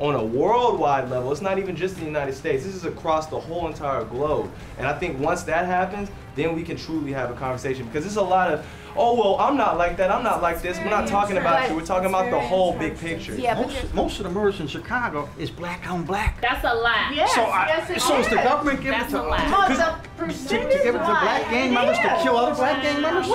on 0.00 0.14
a 0.14 0.24
worldwide 0.24 1.10
level. 1.10 1.30
It's 1.30 1.42
not 1.42 1.58
even 1.58 1.76
just 1.76 1.96
the 1.96 2.04
United 2.04 2.34
States. 2.34 2.64
This 2.64 2.74
is 2.74 2.86
across 2.86 3.26
the 3.26 3.38
whole 3.38 3.68
entire 3.68 4.02
globe. 4.04 4.50
And 4.78 4.86
I 4.86 4.98
think 4.98 5.20
once 5.20 5.42
that 5.42 5.66
happens, 5.66 6.08
then 6.34 6.56
we 6.56 6.62
can 6.62 6.76
truly 6.78 7.12
have 7.12 7.30
a 7.30 7.34
conversation 7.34 7.84
because 7.86 8.04
there's 8.04 8.16
a 8.16 8.22
lot 8.22 8.50
of 8.50 8.66
oh 8.96 9.14
well 9.14 9.36
I'm 9.38 9.56
not 9.56 9.78
like 9.78 9.96
that, 9.98 10.10
I'm 10.10 10.22
not 10.24 10.42
like 10.42 10.62
this. 10.62 10.78
We're 10.78 10.90
not 10.90 11.06
talking 11.08 11.36
about 11.36 11.68
you, 11.68 11.76
we're 11.76 11.84
talking 11.84 12.08
about 12.08 12.30
the 12.30 12.40
whole 12.40 12.76
big 12.78 12.98
picture. 12.98 13.34
Yeah, 13.34 13.54
most, 13.60 13.94
most 13.94 14.18
of 14.20 14.24
the 14.24 14.30
murders 14.30 14.60
in 14.60 14.66
Chicago 14.66 15.28
is 15.38 15.50
black 15.50 15.88
on 15.90 16.04
black. 16.04 16.40
That's 16.40 16.64
a 16.64 16.74
lie. 16.74 17.12
Yes, 17.14 17.34
so 17.34 17.42
I- 17.42 17.66
yes, 17.68 17.90
it 17.90 18.00
so 18.00 18.18
is 18.18 18.28
the 18.28 18.36
government 18.36 18.80
giving 18.80 18.98
That's 18.98 19.12
it 19.12 19.16
to- 19.16 19.22
a 19.22 19.28
lie. 19.28 19.50
But 19.50 19.68
the 20.18 20.26
to, 20.26 20.28
to 20.28 20.58
give 20.58 20.94
it 20.94 20.98
to 20.98 21.04
black 21.04 21.50
gang 21.50 21.72
members 21.72 21.96
to 21.98 22.18
kill 22.22 22.36
other 22.36 22.54
black 22.54 22.82
gang 22.82 23.00
members? 23.00 23.26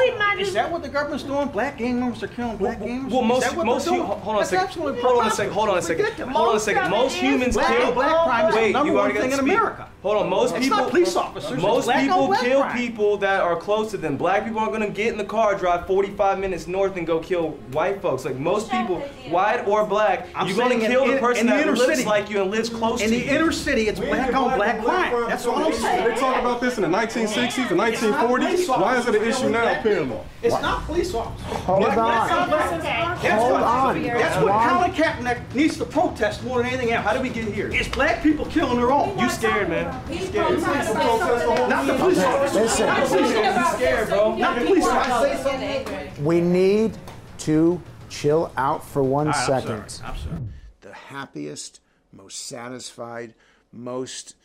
Is 0.47 0.53
that 0.53 0.71
what 0.71 0.83
the 0.83 0.89
government's 0.89 1.23
doing? 1.23 1.47
Black 1.47 1.77
gang 1.77 1.99
members 1.99 2.21
are 2.23 2.27
killing 2.27 2.57
black 2.57 2.79
gang 2.79 3.03
members? 3.03 3.13
Well, 3.13 3.23
Is 3.23 3.27
most 3.29 3.41
that 3.41 3.55
what 3.55 3.65
most 3.65 3.85
they're 3.85 3.93
hu- 3.95 3.99
doing? 4.05 4.09
hold 4.19 4.27
on 4.27 4.35
a 4.35 4.37
That's 4.39 4.49
second. 4.51 4.65
absolutely 4.67 5.01
Hold 5.01 5.17
on 5.17 5.21
a 5.25 5.29
ridiculous. 5.29 5.35
second. 5.37 5.53
Hold 5.53 5.69
on 5.69 5.77
a 5.77 5.81
second. 5.81 6.03
Ridiculous. 6.03 6.35
Hold 6.35 6.49
on 6.49 6.55
a 6.55 6.59
second. 6.59 6.89
Most 6.91 7.15
humans 7.15 7.53
black 7.55 7.67
kill. 7.77 7.87
on 7.87 7.93
black 7.95 8.23
crime 8.25 8.47
is 8.49 8.55
the 8.55 8.61
Wait, 8.61 8.71
number 8.73 8.87
you 8.87 8.93
one 8.93 9.01
already 9.01 9.13
got 9.15 9.21
thing 9.21 9.31
to 9.31 9.37
in 9.37 9.43
speak. 9.45 9.53
America. 9.57 9.89
Hold 10.03 10.17
on. 10.17 10.29
Most 10.29 10.55
It's 10.55 10.65
people. 10.65 10.77
not 10.77 10.89
police 10.91 11.15
officers, 11.15 11.51
it's 11.53 11.61
Most 11.61 11.85
black 11.85 11.97
on 11.97 12.03
people 12.03 12.27
black 12.27 12.41
kill 12.41 12.61
crime. 12.61 12.77
people 12.77 13.17
that 13.17 13.41
are 13.41 13.55
close 13.55 13.91
to 13.91 13.97
them. 13.97 14.17
Black 14.17 14.43
people 14.45 14.59
aren't 14.59 14.73
gonna 14.73 14.89
get 14.89 15.07
in 15.11 15.17
the 15.17 15.23
car, 15.25 15.44
drive 15.53 15.85
45 15.85 16.39
minutes 16.39 16.65
north, 16.67 16.97
and 16.97 17.05
go 17.05 17.19
kill 17.19 17.51
white 17.71 18.01
folks. 18.01 18.25
Like 18.25 18.37
most 18.37 18.71
people, 18.71 18.99
white 19.29 19.67
or 19.67 19.85
black, 19.85 20.27
I'm 20.33 20.47
you're 20.47 20.57
gonna 20.57 20.79
kill 20.79 21.05
the 21.05 21.13
in- 21.13 21.19
person 21.19 21.41
in 21.41 21.47
the 21.47 21.53
that 21.53 21.61
inner 21.67 21.75
looks 21.75 21.95
city. 21.97 22.05
like 22.09 22.29
you 22.29 22.41
and 22.41 22.49
lives 22.49 22.69
close 22.69 23.01
In 23.01 23.09
to 23.11 23.15
the 23.15 23.27
inner 23.27 23.51
city, 23.51 23.87
it's 23.87 23.99
black 23.99 24.33
on 24.33 24.57
black 24.57 24.81
crime. 24.83 25.29
That's 25.29 25.45
all 25.45 25.57
I'm 25.63 25.73
saying. 25.73 26.09
They 26.09 26.15
talk 26.19 26.37
about 26.39 26.59
this 26.61 26.77
in 26.77 26.81
the 26.81 26.87
1960s, 26.89 27.69
the 27.69 27.75
1940s. 27.75 28.67
Why 28.69 28.97
is 28.97 29.07
it 29.07 29.15
an 29.15 29.23
issue 29.23 29.49
now, 29.49 29.79
apparently? 29.79 30.17
It's 30.41 30.59
not 30.61 30.85
police 30.85 31.13
officers. 31.13 31.47
Hold 31.63 31.85
on. 31.85 31.95
That's 31.95 32.51
what- 32.51 32.81
that's 32.81 33.41
Hold 33.41 33.51
what- 33.53 33.63
on. 33.63 34.01
That's 34.35 34.45
what 34.45 34.53
Why- 34.53 34.69
Colin 34.69 34.91
Kaepernick 34.91 35.55
needs 35.55 35.77
to 35.77 35.85
protest 35.85 36.43
more 36.43 36.57
than 36.57 36.67
anything 36.67 36.91
else. 36.91 37.05
How 37.05 37.13
did 37.13 37.21
we 37.21 37.29
get 37.29 37.45
here? 37.53 37.69
It's 37.71 37.87
black 37.87 38.21
people 38.21 38.45
killing 38.47 38.77
their 38.77 38.91
own. 38.91 39.17
You 39.17 39.29
scared, 39.29 39.69
man. 39.69 40.11
You 40.11 40.25
scared. 40.25 40.59
Not 40.59 41.87
the 41.87 41.93
police 41.95 42.19
officers. 42.19 42.55
Listen. 42.55 42.87
Not 42.87 43.07
the 43.07 43.15
police 43.15 43.35
officers. 43.37 43.75
Scared, 43.75 44.09
bro. 44.09 44.35
Not 44.35 44.59
the 44.59 44.65
police 44.65 44.85
officers. 44.85 46.19
We 46.19 46.41
need 46.41 46.97
to 47.39 47.81
chill 48.09 48.51
out 48.57 48.85
for 48.85 49.03
one 49.03 49.27
All 49.27 49.33
right, 49.33 49.49
I'm 49.49 49.61
sorry, 49.61 49.81
I'm 50.03 50.17
sorry. 50.17 50.41
The 50.81 50.93
happiest, 50.93 51.79
most 52.11 52.45
satisfied, 52.47 53.33
most 53.71 54.35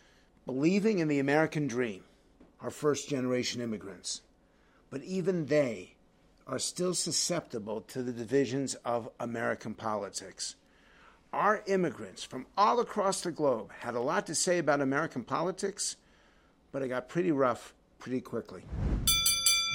believing 0.46 1.00
in 1.00 1.08
the 1.08 1.18
American 1.18 1.66
dream 1.66 2.04
are 2.60 2.70
first 2.70 3.08
generation 3.08 3.60
immigrants. 3.60 4.22
But 4.88 5.02
even 5.02 5.46
they 5.46 5.94
are 6.50 6.58
still 6.58 6.94
susceptible 6.94 7.80
to 7.82 8.02
the 8.02 8.12
divisions 8.12 8.74
of 8.84 9.08
American 9.20 9.72
politics. 9.72 10.56
Our 11.32 11.62
immigrants 11.68 12.24
from 12.24 12.46
all 12.58 12.80
across 12.80 13.20
the 13.20 13.30
globe 13.30 13.70
had 13.70 13.94
a 13.94 14.00
lot 14.00 14.26
to 14.26 14.34
say 14.34 14.58
about 14.58 14.80
American 14.80 15.22
politics, 15.22 15.96
but 16.72 16.82
it 16.82 16.88
got 16.88 17.08
pretty 17.08 17.30
rough 17.30 17.72
pretty 18.00 18.20
quickly. 18.20 18.64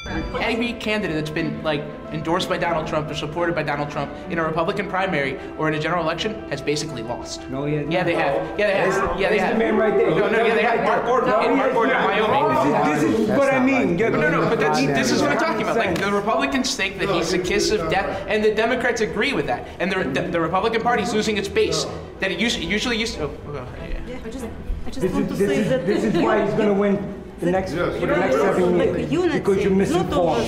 Every 0.07 0.73
candidate 0.73 1.15
that's 1.15 1.31
been 1.31 1.63
like 1.63 1.81
endorsed 2.11 2.47
by 2.47 2.57
Donald 2.57 2.85
Trump 2.87 3.09
or 3.09 3.15
supported 3.15 3.55
by 3.55 3.63
Donald 3.63 3.89
Trump 3.89 4.11
in 4.29 4.37
a 4.37 4.43
Republican 4.43 4.87
primary 4.87 5.39
or 5.57 5.67
in 5.67 5.73
a 5.73 5.79
general 5.79 6.03
election 6.03 6.47
has 6.49 6.61
basically 6.61 7.01
lost. 7.01 7.49
No, 7.49 7.65
yeah, 7.65 7.81
yeah, 7.89 8.03
they 8.03 8.13
have. 8.13 8.59
Yeah, 8.59 8.67
they 8.67 8.73
have. 8.75 9.19
Yeah, 9.19 9.29
they 9.29 9.39
have. 9.39 9.53
the 9.53 9.59
man 9.59 9.77
right 9.77 9.97
there. 9.97 10.11
No, 10.11 10.29
no, 10.29 10.45
yeah, 10.45 10.53
they 10.53 10.61
have. 10.61 10.83
Mark 10.83 11.05
Gordon. 11.05 11.51
in 11.51 11.57
Mark 11.57 11.73
Gordon, 11.73 11.95
Wyoming. 11.95 12.93
This 12.93 13.03
is, 13.03 13.11
this 13.17 13.19
is 13.21 13.29
what 13.29 13.51
I 13.51 13.59
mean. 13.59 13.95
No, 13.95 14.09
no, 14.09 14.29
no, 14.29 14.41
but 14.41 14.59
that's, 14.59 14.79
this 14.79 15.11
is 15.11 15.23
what 15.23 15.31
I'm 15.31 15.39
talking 15.39 15.63
about. 15.63 15.77
Like 15.77 15.97
the 15.97 16.11
Republicans 16.11 16.75
think 16.75 16.99
that 16.99 17.09
he's 17.09 17.31
the 17.31 17.39
kiss 17.39 17.71
of 17.71 17.89
death, 17.89 18.25
and 18.27 18.43
the 18.43 18.53
Democrats 18.53 19.01
agree 19.01 19.33
with 19.33 19.47
that. 19.47 19.67
And 19.79 19.91
the, 19.91 20.21
the, 20.21 20.27
the 20.27 20.39
Republican 20.39 20.83
Party's 20.83 21.13
losing 21.13 21.37
its 21.37 21.47
base 21.47 21.85
that 22.19 22.31
it 22.31 22.39
usually, 22.39 22.67
usually 22.67 22.97
used 22.97 23.15
to. 23.15 23.23
Oh, 23.23 23.37
oh, 23.47 23.67
yeah. 24.07 24.19
I 24.23 24.29
just, 24.29 24.45
I 24.85 24.89
just 24.91 25.01
This 25.01 25.11
want 25.11 25.31
is, 25.31 25.31
to 25.31 25.45
this 25.45 25.49
say 25.49 25.61
is, 25.63 25.69
that 25.69 25.85
this 25.87 26.03
is 26.03 26.13
why 26.21 26.45
he's 26.45 26.53
going 26.53 26.67
to 26.67 26.73
win 26.73 27.14
the 27.39 27.51
next, 27.51 27.71
for 27.73 27.77
the 27.99 28.05
next 28.07 28.35
seven 28.35 28.75
years. 29.11 29.33
Because 29.33 29.63
you're 29.63 29.73
misinformed. 29.73 30.47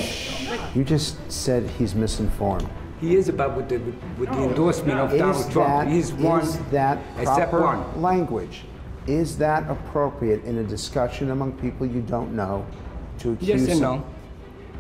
You 0.76 0.84
just 0.84 1.32
said 1.32 1.70
he's 1.78 1.94
misinformed. 1.96 2.68
He 3.02 3.16
is 3.16 3.30
about 3.30 3.56
with 3.56 3.70
the 3.70 3.78
with 4.18 4.30
the 4.30 4.44
endorsement 4.44 5.00
of 5.00 5.14
Is 5.14 5.20
Donald 5.20 5.52
Trump. 5.52 5.68
that- 5.68 5.88
He's 5.88 6.14
one. 6.14 6.42
Is 6.42 6.58
that 6.72 7.00
proper 7.24 7.62
one. 7.62 8.02
language? 8.02 8.64
Is 9.06 9.38
that 9.38 9.70
appropriate 9.70 10.44
in 10.44 10.58
a 10.58 10.64
discussion 10.64 11.32
among 11.32 11.54
people 11.54 11.86
you 11.86 12.02
don't 12.02 12.36
know 12.36 12.66
to 13.20 13.34
accuse 13.34 13.62
Yes 13.68 13.72
and 13.72 13.82
no. 13.82 14.04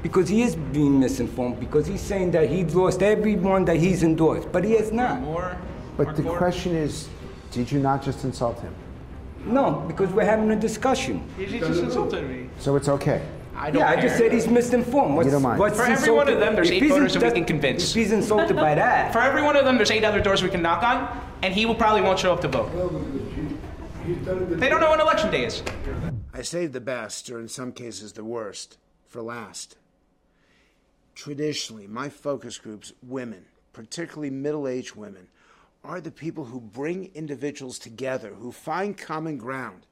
Because 0.03 0.27
he 0.29 0.41
is 0.41 0.55
being 0.55 0.99
misinformed. 0.99 1.59
Because 1.59 1.85
he's 1.87 2.01
saying 2.01 2.31
that 2.31 2.49
he's 2.49 2.73
lost 2.75 3.01
everyone 3.01 3.65
that 3.65 3.77
he's 3.77 4.03
endorsed, 4.03 4.51
but 4.51 4.63
he 4.63 4.73
has 4.73 4.91
not. 4.91 5.21
But 5.95 6.15
the 6.15 6.23
question 6.23 6.75
is, 6.75 7.07
did 7.51 7.71
you 7.71 7.79
not 7.79 8.03
just 8.03 8.23
insult 8.23 8.59
him? 8.59 8.73
No, 9.45 9.86
because 9.88 10.12
we're 10.12 10.26
having 10.26 10.52
a 10.52 10.56
discussion. 10.56 11.28
He 11.38 11.45
just 11.60 11.82
insulted 11.82 12.28
me. 12.28 12.50
So 12.60 12.76
it's 12.76 12.89
okay. 12.89 13.21
I 13.56 13.71
don't 13.71 13.82
yeah, 13.82 13.89
I 13.89 14.00
just 14.00 14.17
said 14.17 14.32
he's 14.32 14.47
misinformed. 14.47 15.15
What's, 15.15 15.26
You 15.26 15.32
don't 15.32 15.41
mind. 15.41 15.60
What's 15.60 15.78
For 15.78 15.86
every 15.86 16.12
one 16.12 16.30
of 16.30 16.39
them, 16.39 16.54
there's 16.54 16.69
if 16.69 16.76
eight 16.76 16.84
he's 16.84 16.91
voters 16.91 17.13
that 17.13 17.23
we 17.23 17.32
can 17.32 17.45
convince. 17.45 17.89
If 17.89 17.95
he's 17.95 18.12
insulted 18.12 18.56
by 18.56 18.76
that, 18.76 19.12
For 19.12 19.19
every 19.19 19.41
one 19.41 19.56
of 19.56 19.65
them, 19.65 19.78
there's 19.78 19.89
eight 19.89 20.04
other 20.04 20.21
doors 20.21 20.43
we 20.43 20.50
can 20.50 20.62
knock 20.62 20.84
on, 20.84 21.19
and 21.41 21.54
he 21.54 21.65
will 21.65 21.76
probably 21.76 22.02
won't 22.02 22.19
show 22.19 22.34
up 22.34 22.41
to 22.41 22.47
vote. 22.47 22.69
They 24.06 24.69
don't 24.69 24.80
know 24.80 24.91
when 24.91 25.02
election 25.02 25.32
day 25.32 25.45
is. 25.45 25.63
I 26.34 26.43
saved 26.43 26.73
the 26.73 26.82
best, 26.82 27.32
or 27.32 27.39
in 27.39 27.47
some 27.47 27.71
cases 27.71 28.13
the 28.13 28.23
worst, 28.23 28.78
for 29.08 29.23
last. 29.23 29.76
Traditionally, 31.15 31.88
my 31.88 32.10
focus 32.10 32.60
groups, 32.60 32.93
women, 33.02 33.45
particularly 33.73 34.30
middle 34.30 34.67
aged 34.67 34.95
women, 34.95 35.30
are 35.88 36.02
the 36.02 36.12
people 36.12 36.45
who 36.45 36.60
bring 36.60 37.10
individuals 37.15 37.80
together, 37.80 38.34
who 38.34 38.52
find 38.52 38.97
common 38.97 39.38
ground. 39.38 39.88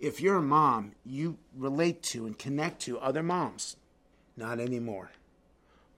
If 0.00 0.20
you're 0.20 0.36
a 0.36 0.42
mom, 0.42 0.92
you 1.04 1.38
relate 1.56 2.02
to 2.04 2.26
and 2.26 2.36
connect 2.36 2.82
to 2.82 2.98
other 2.98 3.22
moms. 3.22 3.76
Not 4.36 4.58
anymore. 4.58 5.12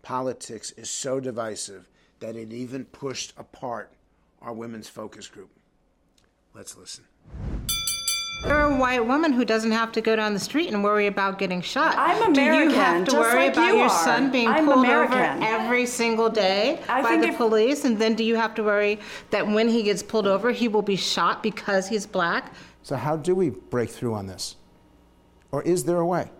Politics 0.03 0.73
is 0.73 0.91
so 0.91 1.21
divisive 1.21 1.89
that 2.21 2.37
it 2.37 2.53
even 2.53 2.85
pushed 2.85 3.33
apart 3.39 3.91
our 4.43 4.53
women's 4.53 4.89
focus 4.89 5.27
group. 5.27 5.51
Let's 6.55 6.77
listen. 6.77 7.05
You're 8.47 8.61
a 8.61 8.77
white 8.77 9.05
woman 9.05 9.33
who 9.33 9.45
doesn't 9.45 9.73
have 9.73 9.91
to 9.93 10.01
go 10.01 10.15
down 10.15 10.33
the 10.33 10.39
street 10.41 10.73
and 10.73 10.85
worry 10.85 11.09
about 11.09 11.39
getting 11.39 11.61
shot. 11.61 11.95
I'm 11.99 12.23
American. 12.33 12.35
Do 12.35 12.43
you 12.43 12.53
American, 12.53 12.75
have 12.77 13.05
to 13.09 13.17
worry 13.17 13.35
like 13.47 13.53
about 13.55 13.67
you 13.67 13.75
your 13.75 13.85
are. 13.87 14.05
son 14.05 14.31
being 14.31 14.47
I'm 14.49 14.65
pulled 14.67 14.79
American. 14.79 15.19
over 15.19 15.45
every 15.45 15.87
single 15.87 16.31
day 16.31 16.81
I 16.89 17.03
by 17.03 17.17
the 17.17 17.29
if- 17.29 17.37
police? 17.37 17.85
And 17.85 17.99
then 17.99 18.15
do 18.15 18.23
you 18.23 18.37
have 18.37 18.55
to 18.55 18.63
worry 18.63 19.01
that 19.31 19.47
when 19.47 19.69
he 19.69 19.83
gets 19.83 20.03
pulled 20.05 20.27
over, 20.29 20.53
he 20.53 20.69
will 20.69 20.83
be 20.83 20.95
shot 20.97 21.43
because 21.43 21.89
he's 21.89 22.07
black? 22.07 22.53
So, 22.85 22.95
how 22.97 23.17
do 23.17 23.35
we 23.35 23.51
break 23.51 23.91
through 23.91 24.15
on 24.15 24.29
this? 24.29 24.55
Or 25.51 25.63
is 25.65 25.85
there 25.85 25.99
a 25.99 26.07
way? 26.07 26.31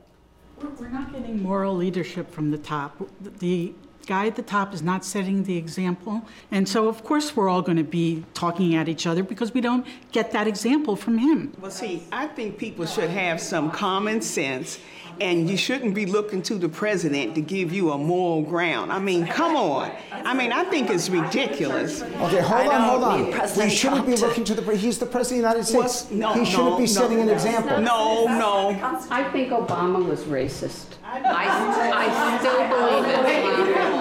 We're 0.63 0.69
we're 0.71 0.89
not 0.89 1.13
getting 1.13 1.43
moral 1.43 1.75
leadership 1.75 2.31
from 2.31 2.51
the 2.53 2.59
top. 2.59 2.97
The 3.41 3.75
guy 4.09 4.27
at 4.27 4.37
the 4.37 4.43
top 4.43 4.73
is 4.73 4.83
not 4.83 5.05
setting 5.05 5.45
the 5.45 5.57
example. 5.59 6.23
And 6.51 6.67
so, 6.67 6.89
of 6.89 7.05
course, 7.05 7.37
we're 7.37 7.49
all 7.49 7.61
going 7.61 7.77
to 7.77 7.85
be 7.85 8.25
talking 8.33 8.75
at 8.75 8.89
each 8.89 9.07
other 9.07 9.23
because 9.23 9.53
we 9.53 9.61
don't 9.61 9.87
get 10.13 10.33
that 10.33 10.49
example 10.49 10.97
from 10.97 11.19
him. 11.19 11.53
Well, 11.61 11.71
see, 11.71 12.03
I 12.11 12.27
think 12.27 12.57
people 12.57 12.87
should 12.87 13.11
have 13.11 13.39
some 13.39 13.71
common 13.71 14.23
sense, 14.23 14.81
and 15.21 15.49
you 15.49 15.57
shouldn't 15.57 15.95
be 15.95 16.07
looking 16.07 16.43
to 16.43 16.55
the 16.57 16.69
president 16.69 17.35
to 17.35 17.41
give 17.41 17.73
you 17.73 17.93
a 17.93 17.99
moral 17.99 18.43
ground. 18.43 18.93
I 18.93 18.99
mean, 18.99 19.27
come 19.27 19.57
on. 19.57 19.91
I 20.13 20.35
mean, 20.35 20.53
I 20.53 20.65
think 20.65 20.91
it's 20.91 21.09
ridiculous. 21.09 22.03
Okay, 22.03 22.41
hold 22.41 22.69
on, 22.69 22.81
hold 22.83 23.05
on. 23.05 23.59
We 23.59 23.71
shouldn't 23.71 24.07
be 24.07 24.17
looking 24.17 24.45
to 24.45 24.55
the. 24.55 24.63
pre- 24.63 24.77
He's 24.77 24.99
the 24.99 25.07
president 25.07 25.45
of 25.45 25.53
the 25.53 25.73
United 25.73 25.89
States. 25.91 26.11
no, 26.11 26.33
he 26.33 26.45
shouldn't 26.45 26.71
no, 26.71 26.77
be 26.77 26.83
no, 26.83 26.87
setting 26.87 27.21
an 27.21 27.29
example. 27.29 27.81
No, 27.81 28.27
no. 28.27 28.71
I 29.11 29.25
think 29.33 29.51
Obama 29.51 30.05
was 30.05 30.21
racist. 30.25 30.87
I, 31.05 31.23
I 31.25 32.39
still 32.39 32.59
believe 32.69 33.05
it. 33.09 33.19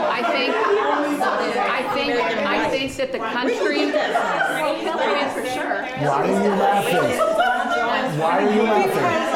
I 0.08 0.24
think, 0.32 0.54
I 1.58 1.94
think, 1.94 2.12
I 2.46 2.70
think 2.70 2.96
that 2.98 3.12
the 3.12 3.20
country. 3.20 3.80
Hillary 4.84 5.24
for 5.34 5.46
sure. 5.50 5.84
Why 6.06 6.22
are 6.22 6.44
you 6.44 6.50
laughing? 6.50 7.18
Why 8.20 8.44
are 8.44 8.54
you 8.54 8.64
laughing? 8.64 9.27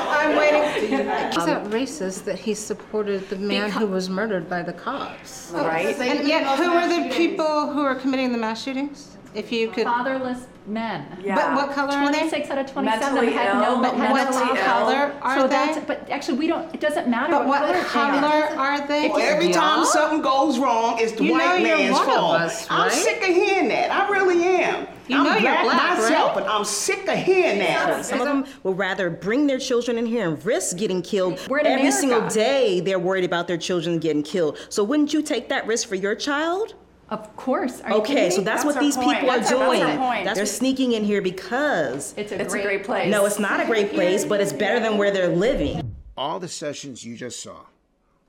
I'm 0.93 1.07
waiting. 1.07 1.27
He's 1.31 1.37
um, 1.37 1.47
not 1.49 1.63
racist 1.71 2.23
that 2.25 2.39
he 2.39 2.53
supported 2.53 3.27
the 3.29 3.37
man 3.37 3.71
who 3.71 3.87
was 3.87 4.09
murdered 4.09 4.49
by 4.49 4.61
the 4.63 4.73
cops. 4.73 5.51
Oh, 5.53 5.65
right. 5.65 5.95
And 5.99 6.27
yet, 6.27 6.57
who 6.57 6.71
are 6.71 6.87
the 6.87 7.13
people 7.15 7.71
who 7.71 7.81
are 7.81 7.95
committing 7.95 8.31
the 8.31 8.37
mass 8.37 8.63
shootings? 8.63 9.17
If 9.33 9.49
you 9.51 9.71
could. 9.71 9.85
Fatherless 9.85 10.45
men. 10.67 11.05
But 11.25 11.55
what 11.55 11.71
color 11.71 11.93
are 11.93 12.11
they? 12.11 12.19
26 12.19 12.49
out 12.49 12.57
of 12.57 12.67
27 12.71 13.13
Mentally 13.15 13.31
had 13.33 13.55
ill, 13.55 13.77
no 13.77 13.81
but 13.81 13.97
mental 13.97 14.33
what 14.33 14.57
ill. 14.57 14.63
color 14.63 15.15
are 15.21 15.39
so 15.39 15.43
they? 15.47 15.53
That's, 15.53 15.85
but 15.85 16.09
actually, 16.09 16.37
we 16.37 16.47
don't. 16.47 16.73
It 16.75 16.81
doesn't 16.81 17.07
matter 17.07 17.31
But 17.31 17.47
what, 17.47 17.61
what 17.61 17.85
color, 17.87 18.19
color 18.19 18.59
are 18.59 18.85
they? 18.87 19.07
Well, 19.07 19.19
every 19.19 19.51
time 19.53 19.85
something 19.85 20.21
goes 20.21 20.59
wrong, 20.59 20.97
it's 20.99 21.13
the 21.13 21.23
You 21.23 21.37
know 21.37 21.45
white 21.45 21.61
you're 21.65 21.77
man's 21.77 21.93
one 21.93 22.09
of 22.09 22.13
fault. 22.13 22.41
us, 22.41 22.67
I'm 22.69 22.81
right? 22.83 22.91
sick 22.91 23.21
of 23.21 23.27
hearing 23.33 23.69
that. 23.69 23.89
I 23.89 24.09
really 24.09 24.43
am. 24.43 24.85
You 25.11 25.17
I'm 25.17 25.23
know 25.25 25.33
you're 25.33 25.41
black, 25.41 25.63
black, 25.63 25.97
myself, 25.99 26.35
right? 26.35 26.43
but 26.45 26.49
I'm 26.51 26.63
sick 26.63 27.07
of 27.07 27.17
hearing 27.17 27.59
that. 27.59 28.05
Some 28.05 28.21
of 28.21 28.27
them 28.27 28.45
would 28.63 28.77
rather 28.77 29.09
bring 29.09 29.45
their 29.45 29.59
children 29.59 29.97
in 29.97 30.05
here 30.05 30.27
and 30.27 30.43
risk 30.45 30.77
getting 30.77 31.01
killed. 31.01 31.39
We're 31.49 31.59
in 31.59 31.65
Every 31.67 31.81
America. 31.87 31.97
single 31.99 32.29
day, 32.29 32.79
they're 32.79 32.97
worried 32.99 33.25
about 33.25 33.47
their 33.47 33.57
children 33.57 33.99
getting 33.99 34.23
killed. 34.23 34.57
So 34.69 34.83
wouldn't 34.83 35.13
you 35.13 35.21
take 35.21 35.49
that 35.49 35.67
risk 35.67 35.87
for 35.89 35.95
your 35.95 36.15
child? 36.15 36.75
Of 37.09 37.35
course. 37.35 37.81
Are 37.81 37.89
you 37.89 37.95
Okay, 37.97 38.13
kidding 38.15 38.31
so 38.31 38.41
that's, 38.41 38.63
That's 38.63 38.75
what 38.75 38.81
these 38.81 38.95
point. 38.95 39.09
people 39.19 39.31
are 39.31 39.39
That's 39.39 39.51
our- 39.51 39.65
doing. 39.65 39.79
that's 39.81 39.97
our 39.99 40.13
point. 40.23 40.35
They're 40.35 40.45
sneaking 40.45 40.93
in 40.93 41.03
here 41.03 41.21
because 41.21 42.13
It's 42.15 42.31
a 42.31 42.39
It's 42.41 42.53
a 42.53 42.57
great 42.57 42.63
great 42.63 42.83
place. 42.85 43.11
No, 43.11 43.25
it's 43.25 43.37
not 43.39 43.59
a 43.59 43.65
great 43.65 43.91
place, 43.91 44.23
but 44.23 44.39
it's 44.39 44.53
better 44.53 44.79
than 44.79 44.97
where 44.97 45.11
they're 45.11 45.27
living. 45.35 45.93
All 46.17 46.39
the 46.39 46.47
sessions 46.47 47.03
you 47.03 47.17
just 47.17 47.41
saw 47.43 47.65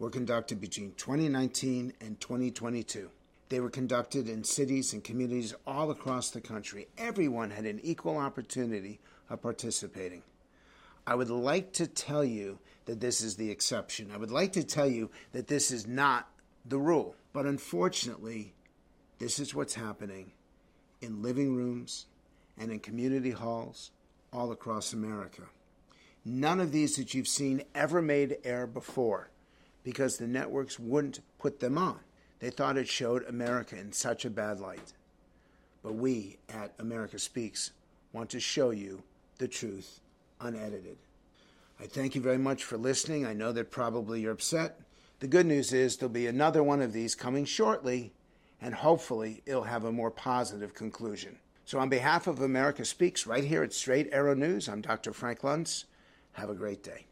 were 0.01 0.11
conducted 0.11 0.61
between 0.61 0.95
2019 0.97 1.92
and 2.01 2.18
2022. 2.18 3.09
They 3.48 3.61
were 3.61 3.70
conducted 3.70 4.28
in 4.28 4.44
cities 4.44 4.92
and 4.92 5.05
communities 5.05 5.55
all 5.66 5.90
across 5.90 6.31
the 6.31 6.40
country. 6.40 6.88
Everyone 6.96 7.50
had 7.50 7.66
an 7.66 7.81
equal 7.83 8.16
opportunity 8.16 9.00
of 9.28 9.42
participating. 9.42 10.22
I 11.07 11.14
would 11.14 11.31
like 11.31 11.72
to 11.74 11.87
tell 11.87 12.24
you 12.24 12.59
that 12.87 13.00
this 13.00 13.20
is 13.20 13.37
the 13.37 13.50
exception. 13.50 14.11
I 14.12 14.16
would 14.16 14.31
like 14.31 14.52
to 14.52 14.64
tell 14.64 14.87
you 14.87 15.11
that 15.33 15.48
this 15.48 15.70
is 15.70 15.87
not 15.87 16.28
the 16.64 16.78
rule. 16.78 17.16
But 17.33 17.46
unfortunately, 17.46 18.55
this 19.18 19.38
is 19.38 19.55
what's 19.55 19.74
happening 19.74 20.33
in 21.00 21.22
living 21.22 21.55
rooms 21.55 22.07
and 22.59 22.70
in 22.70 22.78
community 22.78 23.31
halls 23.31 23.90
all 24.33 24.52
across 24.52 24.92
America. 24.92 25.42
None 26.24 26.61
of 26.61 26.72
these 26.72 26.96
that 26.96 27.14
you've 27.14 27.28
seen 27.28 27.62
ever 27.74 28.00
made 28.00 28.38
air 28.44 28.66
before 28.66 29.31
because 29.83 30.16
the 30.16 30.28
networks 30.28 30.78
wouldn't 30.78 31.20
put 31.38 31.61
them 31.61 31.76
on. 31.76 31.98
They 32.42 32.50
thought 32.50 32.76
it 32.76 32.88
showed 32.88 33.24
America 33.28 33.78
in 33.78 33.92
such 33.92 34.24
a 34.24 34.31
bad 34.31 34.59
light. 34.59 34.94
But 35.81 35.94
we 35.94 36.38
at 36.52 36.74
America 36.81 37.20
Speaks 37.20 37.70
want 38.12 38.31
to 38.31 38.40
show 38.40 38.70
you 38.70 39.05
the 39.38 39.46
truth 39.46 40.00
unedited. 40.40 40.96
I 41.78 41.87
thank 41.87 42.16
you 42.16 42.20
very 42.20 42.38
much 42.38 42.64
for 42.64 42.76
listening. 42.76 43.24
I 43.24 43.33
know 43.33 43.52
that 43.52 43.70
probably 43.70 44.22
you're 44.22 44.33
upset. 44.33 44.81
The 45.20 45.28
good 45.28 45.46
news 45.46 45.72
is 45.72 45.96
there'll 45.96 46.12
be 46.12 46.26
another 46.26 46.64
one 46.64 46.83
of 46.83 46.92
these 46.92 47.14
coming 47.14 47.44
shortly, 47.44 48.12
and 48.61 48.74
hopefully 48.74 49.42
it'll 49.46 49.62
have 49.62 49.85
a 49.85 49.92
more 49.92 50.11
positive 50.11 50.74
conclusion. 50.74 51.38
So, 51.64 51.78
on 51.78 51.88
behalf 51.88 52.26
of 52.26 52.40
America 52.40 52.85
Speaks, 52.85 53.24
right 53.24 53.44
here 53.44 53.62
at 53.62 53.72
Straight 53.72 54.09
Arrow 54.11 54.35
News, 54.35 54.68
I'm 54.68 54.81
Dr. 54.81 55.12
Frank 55.12 55.42
Luntz. 55.42 55.85
Have 56.33 56.50
a 56.50 56.55
great 56.55 56.83
day. 56.83 57.07